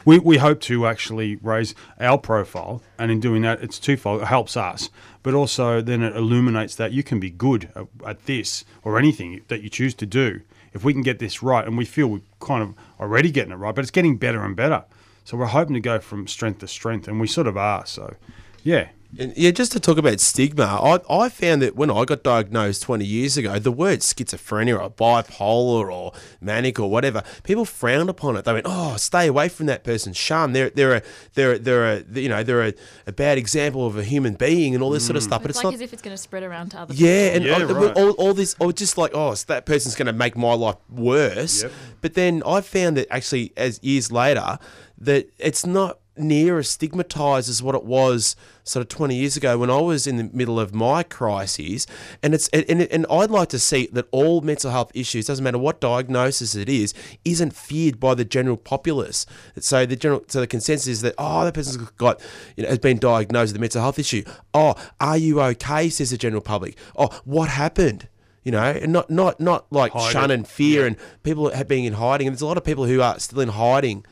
We, 0.05 0.19
we 0.19 0.39
hope 0.39 0.61
to 0.63 0.87
actually 0.87 1.37
raise 1.37 1.75
our 1.99 2.19
profile, 2.19 2.83
and 2.99 3.11
in 3.11 3.21
doing 3.21 3.43
that, 3.43 3.63
it's 3.63 3.79
twofold. 3.79 4.23
It 4.23 4.27
helps 4.27 4.57
us, 4.57 4.91
but 5.23 5.35
also 5.35 5.81
then 5.81 6.03
it 6.03 6.17
illuminates 6.17 6.75
that 6.77 6.93
you 6.93 7.03
can 7.03 7.21
be 7.21 7.31
good 7.31 7.71
at, 7.75 7.87
at 8.07 8.27
this 8.27 8.65
or 8.83 8.99
anything 8.99 9.43
that 9.49 9.63
you 9.63 9.69
choose 9.69 9.95
to 9.95 10.07
do. 10.07 10.41
If 10.73 10.85
we 10.85 10.93
can 10.93 11.03
get 11.03 11.19
this 11.19 11.43
right, 11.43 11.67
and 11.67 11.77
we 11.77 11.85
feel 11.85 12.07
we're 12.07 12.21
kind 12.41 12.63
of 12.63 12.75
already 12.99 13.31
getting 13.31 13.53
it 13.53 13.57
right, 13.57 13.75
but 13.75 13.83
it's 13.83 13.91
getting 13.91 14.17
better 14.17 14.43
and 14.45 14.57
better. 14.57 14.85
So 15.25 15.37
we're 15.37 15.47
hoping 15.47 15.75
to 15.75 15.81
go 15.81 15.99
from 15.99 16.27
strength 16.27 16.61
to 16.61 16.69
strength, 16.69 17.07
and 17.07 17.21
we 17.21 17.27
sort 17.27 17.47
of 17.47 17.57
are. 17.57 17.85
So, 17.87 18.15
yeah. 18.63 18.89
And 19.19 19.37
yeah, 19.37 19.51
just 19.51 19.73
to 19.73 19.81
talk 19.81 19.99
about 19.99 20.21
stigma, 20.21 20.65
I, 20.65 21.01
I 21.11 21.29
found 21.29 21.63
that 21.63 21.75
when 21.75 21.91
I 21.91 22.05
got 22.05 22.23
diagnosed 22.23 22.83
20 22.83 23.05
years 23.05 23.37
ago, 23.37 23.59
the 23.59 23.73
word 23.73 24.01
schizophrenia 24.01 24.81
or 24.81 24.91
bipolar 24.91 25.93
or 25.93 26.13
manic 26.41 26.79
or 26.79 26.89
whatever, 26.89 27.25
people 27.43 27.65
frowned 27.65 28.09
upon 28.09 28.37
it. 28.37 28.45
They 28.45 28.53
went, 28.53 28.67
"Oh, 28.69 28.97
stay 28.97 29.27
away 29.27 29.49
from 29.49 29.67
that 29.67 29.83
person, 29.83 30.13
shun. 30.13 30.53
They're 30.53 30.71
they're 30.71 30.95
a 30.95 31.03
they're 31.35 31.59
they're 31.59 31.93
a 31.93 32.05
you 32.13 32.29
know 32.29 32.45
they're 32.45 32.69
a, 32.69 32.75
a 33.07 33.13
bad 33.13 33.37
example 33.37 33.85
of 33.87 33.99
a 33.99 34.05
human 34.05 34.35
being 34.35 34.75
and 34.75 34.83
all 34.83 34.91
this 34.91 35.05
sort 35.05 35.17
of 35.17 35.23
mm. 35.23 35.27
stuff." 35.27 35.43
But 35.43 35.51
It's, 35.51 35.59
it's, 35.59 35.65
like 35.65 35.73
not. 35.73 35.75
as 35.75 35.81
if 35.81 35.93
it's 35.93 36.03
going 36.03 36.15
to 36.15 36.23
spread 36.23 36.45
around 36.45 36.71
to 36.71 36.79
other 36.79 36.95
people. 36.95 37.07
Yeah, 37.07 37.35
and 37.35 37.45
Yeah, 37.45 37.57
I- 37.57 37.65
right. 37.65 37.97
all, 37.97 38.11
all 38.13 38.35
this, 38.35 38.55
or 38.61 38.73
just 38.73 38.97
like, 38.97 39.11
oh, 39.15 39.35
so 39.35 39.45
that 39.49 39.67
person's 39.67 39.97
going 39.97 40.07
to 40.07 40.13
make 40.13 40.37
my 40.37 40.55
life 40.55 40.77
worse. 40.89 41.63
Yep. 41.63 41.73
But 42.01 42.15
then 42.15 42.43
I 42.47 42.61
found 42.61 42.97
that 42.97 43.09
actually, 43.11 43.53
as 43.57 43.83
years 43.83 44.13
later, 44.13 44.59
that 44.99 45.31
it's 45.39 45.67
not 45.67 45.99
near 46.21 46.59
as 46.59 46.71
stigmatized 46.71 47.49
as 47.49 47.63
what 47.63 47.75
it 47.75 47.85
was 47.85 48.37
sort 48.65 48.83
of 48.83 48.89
20 48.89 49.17
years 49.17 49.37
ago 49.37 49.59
when 49.59 49.71
I 49.71 49.81
was 49.81 50.07
in 50.07 50.17
the 50.17 50.25
middle 50.33 50.61
of 50.61 50.75
my 50.75 51.03
crises. 51.03 51.87
And 52.23 52.35
it's 52.35 52.49
and, 52.49 52.83
and, 52.83 53.07
I'd 53.11 53.31
like 53.31 53.49
to 53.51 53.59
see 53.59 53.89
that 53.93 54.07
all 54.13 54.41
mental 54.41 54.71
health 54.71 54.93
issues, 54.95 55.27
doesn't 55.27 55.43
matter 55.43 55.59
what 55.59 55.81
diagnosis 55.81 56.55
it 56.55 56.69
is, 56.69 56.95
isn't 57.25 57.55
feared 57.55 57.99
by 57.99 58.15
the 58.15 58.25
general 58.25 58.57
populace. 58.57 59.27
So 59.59 59.87
the 59.87 59.97
general, 59.97 60.23
so 60.29 60.41
the 60.41 60.47
consensus 60.47 60.87
is 60.87 61.01
that 61.03 61.15
oh, 61.19 61.45
that 61.45 61.55
person's 61.55 61.77
got, 61.93 62.21
you 62.57 62.63
know, 62.63 62.69
has 62.69 62.79
been 62.79 62.99
diagnosed 62.99 63.53
with 63.53 63.57
a 63.57 63.61
mental 63.61 63.83
health 63.83 63.99
issue. 63.99 64.23
Oh, 64.55 64.75
are 65.01 65.17
you 65.17 65.41
okay? 65.41 65.89
Says 65.89 66.11
the 66.11 66.19
general 66.19 66.43
public. 66.43 66.77
Oh, 66.97 67.09
what 67.25 67.49
happened? 67.49 68.09
You 68.45 68.53
know, 68.53 68.63
and 68.63 68.93
not 68.93 69.11
not 69.11 69.39
not 69.39 69.71
like 69.71 69.93
Hide 69.93 70.13
shun 70.13 70.31
it. 70.31 70.35
and 70.35 70.49
fear 70.49 70.87
and 70.87 70.97
people 71.23 71.51
have 71.51 71.69
being 71.69 71.85
in 71.85 71.95
hiding. 71.95 72.27
And 72.27 72.35
there's 72.35 72.43
a 72.43 72.47
lot 72.47 72.57
of 72.57 72.65
people 72.65 72.87
who 72.87 73.03
are 73.03 73.19
still 73.19 73.41
in 73.41 73.51
hiding. 73.51 74.05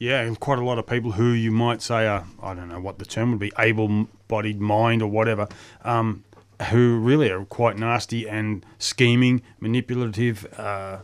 Yeah, 0.00 0.22
and 0.22 0.40
quite 0.40 0.58
a 0.58 0.64
lot 0.64 0.78
of 0.78 0.86
people 0.86 1.12
who 1.12 1.32
you 1.32 1.50
might 1.50 1.82
say 1.82 2.06
are, 2.06 2.24
I 2.42 2.54
don't 2.54 2.70
know 2.70 2.80
what 2.80 2.98
the 2.98 3.04
term 3.04 3.32
would 3.32 3.38
be, 3.38 3.52
able 3.58 4.08
bodied 4.28 4.58
mind 4.58 5.02
or 5.02 5.08
whatever, 5.08 5.46
um, 5.84 6.24
who 6.70 6.98
really 6.98 7.30
are 7.30 7.44
quite 7.44 7.76
nasty 7.76 8.26
and 8.26 8.64
scheming, 8.78 9.42
manipulative. 9.60 10.46
Uh, 10.58 11.00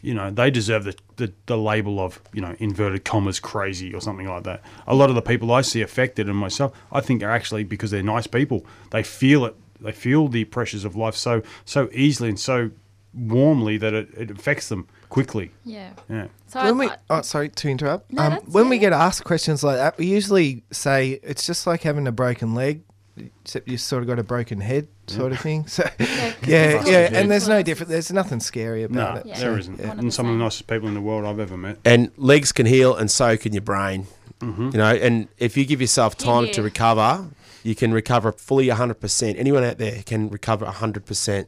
you 0.00 0.14
know, 0.14 0.30
they 0.30 0.50
deserve 0.50 0.84
the, 0.84 0.96
the, 1.16 1.30
the 1.44 1.58
label 1.58 2.00
of, 2.00 2.22
you 2.32 2.40
know, 2.40 2.56
inverted 2.58 3.04
commas 3.04 3.38
crazy 3.38 3.92
or 3.92 4.00
something 4.00 4.26
like 4.26 4.44
that. 4.44 4.62
A 4.86 4.94
lot 4.94 5.10
of 5.10 5.14
the 5.14 5.20
people 5.20 5.52
I 5.52 5.60
see 5.60 5.82
affected 5.82 6.26
and 6.26 6.38
myself, 6.38 6.72
I 6.90 7.02
think 7.02 7.22
are 7.22 7.30
actually 7.30 7.64
because 7.64 7.90
they're 7.90 8.02
nice 8.02 8.26
people. 8.26 8.64
They 8.92 9.02
feel 9.02 9.44
it. 9.44 9.56
They 9.78 9.92
feel 9.92 10.26
the 10.26 10.44
pressures 10.44 10.86
of 10.86 10.96
life 10.96 11.14
so 11.14 11.42
so 11.66 11.90
easily 11.92 12.30
and 12.30 12.40
so 12.40 12.70
warmly 13.12 13.76
that 13.76 13.92
it, 13.92 14.08
it 14.16 14.30
affects 14.30 14.70
them 14.70 14.88
quickly. 15.08 15.50
Yeah. 15.64 15.90
Yeah. 16.08 16.28
So 16.46 16.62
when 16.64 16.74
I, 16.74 16.78
we, 16.78 16.90
oh, 17.10 17.22
sorry 17.22 17.48
to 17.50 17.68
interrupt. 17.68 18.12
No, 18.12 18.22
um, 18.22 18.32
when 18.46 18.64
yeah, 18.64 18.70
we 18.70 18.78
get 18.78 18.92
asked 18.92 19.24
questions 19.24 19.62
like 19.62 19.76
that, 19.76 19.98
we 19.98 20.06
usually 20.06 20.62
say 20.70 21.20
it's 21.22 21.46
just 21.46 21.66
like 21.66 21.82
having 21.82 22.06
a 22.06 22.12
broken 22.12 22.54
leg, 22.54 22.82
except 23.16 23.68
you 23.68 23.76
sort 23.78 24.02
of 24.02 24.08
got 24.08 24.18
a 24.18 24.22
broken 24.22 24.60
head, 24.60 24.88
sort 25.06 25.32
of 25.32 25.40
thing. 25.40 25.64
So, 25.68 25.82
yeah, 25.98 26.32
'cause 26.32 26.48
yeah, 26.48 26.82
yeah, 26.86 27.18
and 27.18 27.30
there's 27.30 27.48
no 27.48 27.58
us. 27.58 27.64
different. 27.64 27.90
There's 27.90 28.12
nothing 28.12 28.40
scary 28.40 28.82
No, 28.82 28.86
about 29.02 29.18
it. 29.18 29.26
Yeah. 29.26 29.38
there 29.38 29.52
So, 29.54 29.58
isn't. 29.58 29.80
yeah. 29.80 29.92
And 29.92 30.12
some 30.14 30.26
of 30.26 30.32
the 30.32 30.38
nicest 30.44 30.66
people 30.66 30.88
in 30.88 30.94
the 30.94 31.00
world 31.00 31.24
I've 31.24 31.40
ever 31.40 31.56
met. 31.56 31.78
And 31.84 32.10
legs 32.16 32.52
can 32.52 32.66
heal, 32.66 32.94
and 32.94 33.10
so 33.10 33.36
can 33.36 33.52
your 33.52 33.62
brain. 33.62 34.06
Mm-hmm. 34.40 34.66
You 34.72 34.78
know, 34.78 34.94
and 34.94 35.28
if 35.38 35.56
you 35.56 35.64
give 35.66 35.80
yourself 35.80 36.16
time 36.16 36.46
Yeah. 36.46 36.52
to 36.52 36.62
recover, 36.62 37.26
you 37.64 37.74
can 37.74 37.92
recover 37.92 38.30
fully 38.32 38.68
100%. 38.68 39.36
Anyone 39.36 39.64
out 39.64 39.78
there 39.78 40.02
can 40.06 40.30
recover 40.30 40.64
100%. 40.66 41.46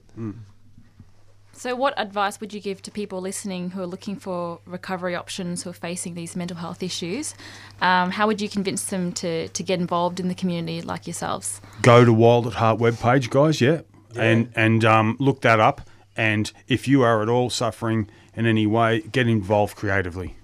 So, 1.60 1.76
what 1.76 1.92
advice 1.98 2.40
would 2.40 2.54
you 2.54 2.60
give 2.60 2.80
to 2.84 2.90
people 2.90 3.20
listening 3.20 3.68
who 3.68 3.82
are 3.82 3.86
looking 3.86 4.16
for 4.16 4.60
recovery 4.64 5.14
options, 5.14 5.62
who 5.62 5.68
are 5.68 5.74
facing 5.74 6.14
these 6.14 6.34
mental 6.34 6.56
health 6.56 6.82
issues? 6.82 7.34
Um, 7.82 8.12
how 8.12 8.26
would 8.28 8.40
you 8.40 8.48
convince 8.48 8.84
them 8.86 9.12
to, 9.20 9.46
to 9.48 9.62
get 9.62 9.78
involved 9.78 10.20
in 10.20 10.28
the 10.28 10.34
community 10.34 10.80
like 10.80 11.06
yourselves? 11.06 11.60
Go 11.82 12.02
to 12.02 12.14
Wild 12.14 12.46
at 12.46 12.54
Heart 12.54 12.78
webpage, 12.78 13.28
guys. 13.28 13.60
Yeah, 13.60 13.82
and 14.16 14.50
and 14.56 14.86
um, 14.86 15.18
look 15.20 15.42
that 15.42 15.60
up. 15.60 15.82
And 16.16 16.50
if 16.66 16.88
you 16.88 17.02
are 17.02 17.20
at 17.20 17.28
all 17.28 17.50
suffering 17.50 18.08
in 18.34 18.46
any 18.46 18.66
way, 18.66 19.00
get 19.00 19.28
involved 19.28 19.76
creatively. 19.76 20.36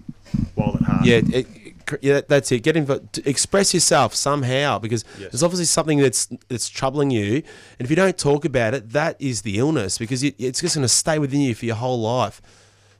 Wild 0.54 0.76
at 0.76 0.82
Heart. 0.82 1.06
Yeah, 1.06 1.20
it, 1.32 1.46
cr- 1.46 1.65
yeah, 2.00 2.20
that's 2.28 2.50
it. 2.52 2.60
Get 2.62 2.76
involved. 2.76 3.18
Express 3.26 3.72
yourself 3.74 4.14
somehow 4.14 4.78
because 4.78 5.04
Yes. 5.18 5.30
there's 5.32 5.42
obviously 5.42 5.66
something 5.66 5.98
that's 5.98 6.26
that's 6.48 6.68
troubling 6.68 7.10
you, 7.10 7.36
and 7.78 7.84
if 7.86 7.90
you 7.90 7.96
don't 7.96 8.16
talk 8.18 8.44
about 8.44 8.74
it, 8.74 8.90
that 8.90 9.16
is 9.20 9.42
the 9.42 9.58
illness 9.58 9.98
because 9.98 10.22
it, 10.22 10.34
it's 10.38 10.60
just 10.60 10.74
going 10.74 10.82
to 10.82 10.88
stay 10.88 11.18
within 11.18 11.40
you 11.40 11.54
for 11.54 11.64
your 11.66 11.76
whole 11.76 12.00
life. 12.00 12.40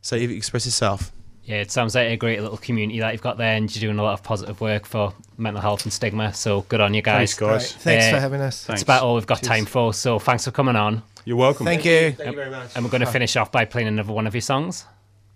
So 0.03 0.15
you 0.17 0.29
express 0.31 0.67
yourself. 0.67 1.13
Yeah, 1.45 1.57
it 1.61 1.71
sounds 1.71 1.95
like 1.95 2.09
a 2.11 2.17
great 2.17 2.41
little 2.41 2.57
community 2.57 2.99
that 3.01 3.13
you've 3.13 3.23
got 3.23 3.39
there, 3.39 3.55
and 3.57 3.75
you're 3.75 3.89
doing 3.89 3.99
a 3.99 4.03
lot 4.03 4.15
of 4.15 4.23
positive 4.25 4.61
work 4.61 4.85
for 4.85 5.15
mental 5.39 5.61
health 5.63 5.85
and 5.85 5.93
stigma. 5.93 6.35
So 6.35 6.63
good 6.63 6.81
on 6.81 6.93
you 6.93 7.03
guys. 7.03 7.35
Thanks, 7.35 7.35
guys. 7.35 7.73
Great. 7.73 7.83
Thanks 7.83 8.07
Uh, 8.07 8.11
for 8.11 8.21
having 8.21 8.41
us. 8.41 8.65
That's 8.65 8.83
about 8.83 9.03
all 9.05 9.15
we've 9.15 9.27
got 9.27 9.43
Cheers. 9.43 9.49
time 9.49 9.65
for. 9.67 9.95
So 9.95 10.19
thanks 10.19 10.45
for 10.45 10.51
coming 10.51 10.75
on. 10.77 11.03
You're 11.25 11.37
welcome. 11.37 11.65
Thank 11.67 11.85
you. 11.85 12.13
Thank 12.13 12.31
you 12.31 12.37
very 12.37 12.51
much. 12.51 12.71
And 12.75 12.85
we're 12.85 12.91
going 12.91 13.01
to 13.05 13.07
finish 13.11 13.37
off 13.37 13.53
by 13.53 13.65
playing 13.65 13.87
another 13.89 14.13
one 14.13 14.27
of 14.27 14.35
your 14.35 14.41
songs. 14.43 14.85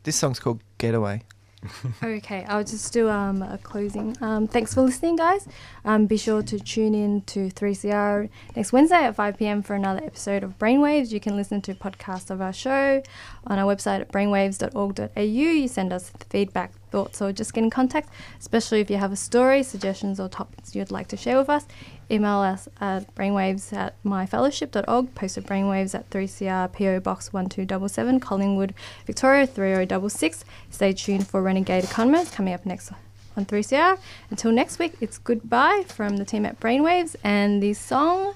This 0.03 0.17
song's 0.17 0.41
called 0.41 0.63
Getaway. 0.79 1.23
Okay, 2.03 2.45
I'll 2.49 2.65
just 2.65 2.93
do 2.93 3.09
um, 3.09 3.43
a 3.43 3.59
closing. 3.59 4.17
Um, 4.21 4.49
thanks 4.49 4.75
for 4.75 4.83
listening, 4.83 5.17
guys. 5.17 5.47
Um, 5.85 6.07
be 6.07 6.17
sure 6.17 6.43
to 6.43 6.59
tune 6.59 6.95
in 6.95 7.23
to 7.23 7.51
3CR 7.51 8.29
next 8.57 8.73
Wednesday 8.73 9.05
at 9.05 9.15
5 9.15 9.37
pm 9.37 9.63
for 9.63 9.75
another 9.75 10.03
episode 10.05 10.43
of 10.43 10.59
Brainwaves. 10.59 11.13
You 11.13 11.21
can 11.21 11.37
listen 11.37 11.61
to 11.63 11.75
podcasts 11.75 12.31
of 12.31 12.41
our 12.41 12.53
show 12.53 13.03
on 13.47 13.59
our 13.59 13.75
website 13.75 14.01
at 14.01 14.13
brainwaves.org.au. 14.13 15.21
You 15.21 15.69
send 15.69 15.93
us 15.93 16.13
feedback, 16.29 16.73
thoughts, 16.91 17.21
or 17.23 17.33
just 17.33 17.55
get 17.55 17.65
in 17.65 17.71
contact, 17.71 18.09
especially 18.39 18.81
if 18.81 18.91
you 18.91 18.97
have 18.97 19.13
a 19.13 19.17
story, 19.17 19.63
suggestions, 19.63 20.21
or 20.21 20.29
topics 20.29 20.75
you'd 20.75 20.91
like 20.91 21.09
to 21.09 21.17
share 21.17 21.39
with 21.39 21.49
us. 21.49 21.67
Email 22.11 22.39
us 22.39 22.69
at 22.81 23.15
brainwaves 23.15 23.73
at 23.73 23.95
myfellowship.org, 24.05 25.15
post 25.15 25.39
at 25.39 25.45
brainwaves 25.45 25.95
at 25.95 26.11
3CR 26.11 26.73
PO 26.73 27.01
Box 27.01 27.33
1277, 27.33 28.19
Collingwood, 28.21 28.75
Victoria 29.07 29.47
3066. 29.47 30.45
Stay 30.71 30.93
tuned 30.93 31.27
for 31.27 31.41
Renegade 31.41 31.85
Economist 31.85 32.33
coming 32.33 32.53
up 32.53 32.67
next 32.67 32.93
on 33.37 33.45
3CR. 33.47 33.99
Until 34.31 34.53
next 34.53 34.79
week, 34.79 34.95
it's 35.01 35.19
goodbye 35.19 35.85
from 35.87 36.17
the 36.17 36.25
team 36.25 36.45
at 36.45 36.59
Brainwaves, 36.59 37.15
and 37.23 37.63
the 37.63 37.75
song 37.75 38.35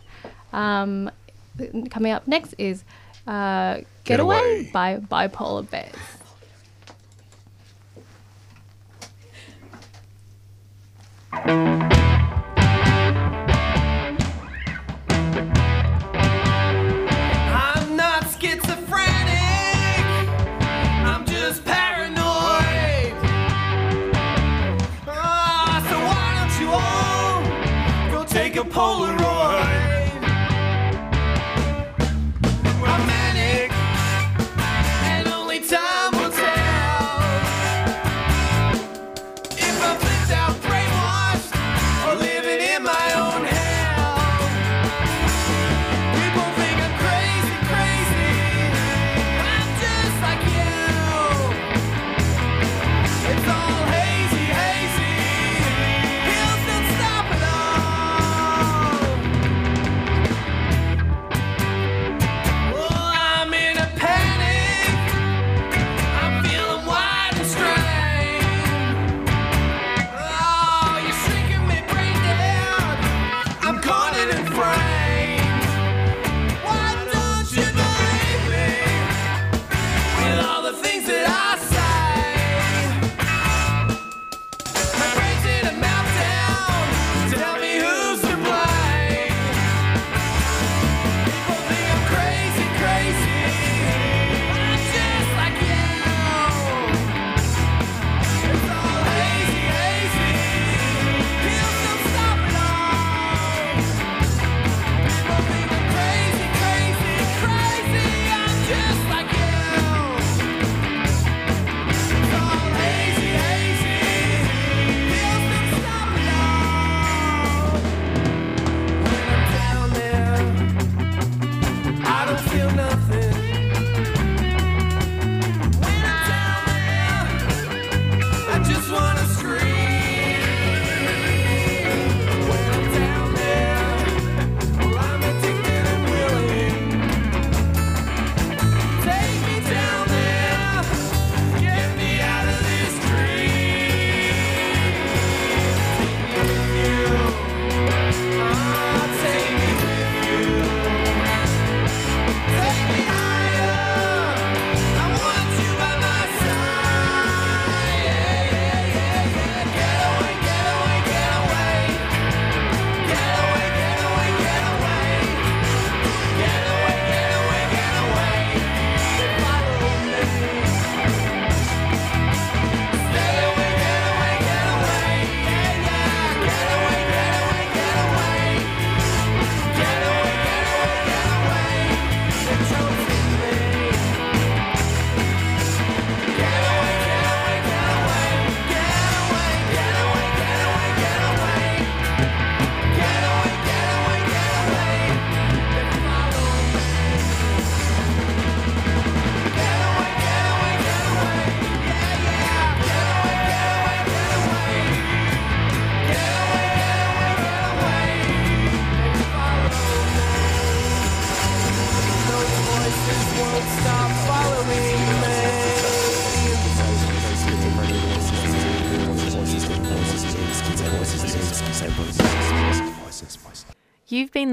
um, 0.53 1.11
coming 1.91 2.13
up 2.13 2.27
next 2.29 2.55
is 2.59 2.85
uh, 3.27 3.81
Getaway, 4.05 4.65
Getaway. 4.65 4.71
by 4.73 4.99
Bipolar 4.99 5.69
Bears. 5.69 5.95
I'm 11.43 12.04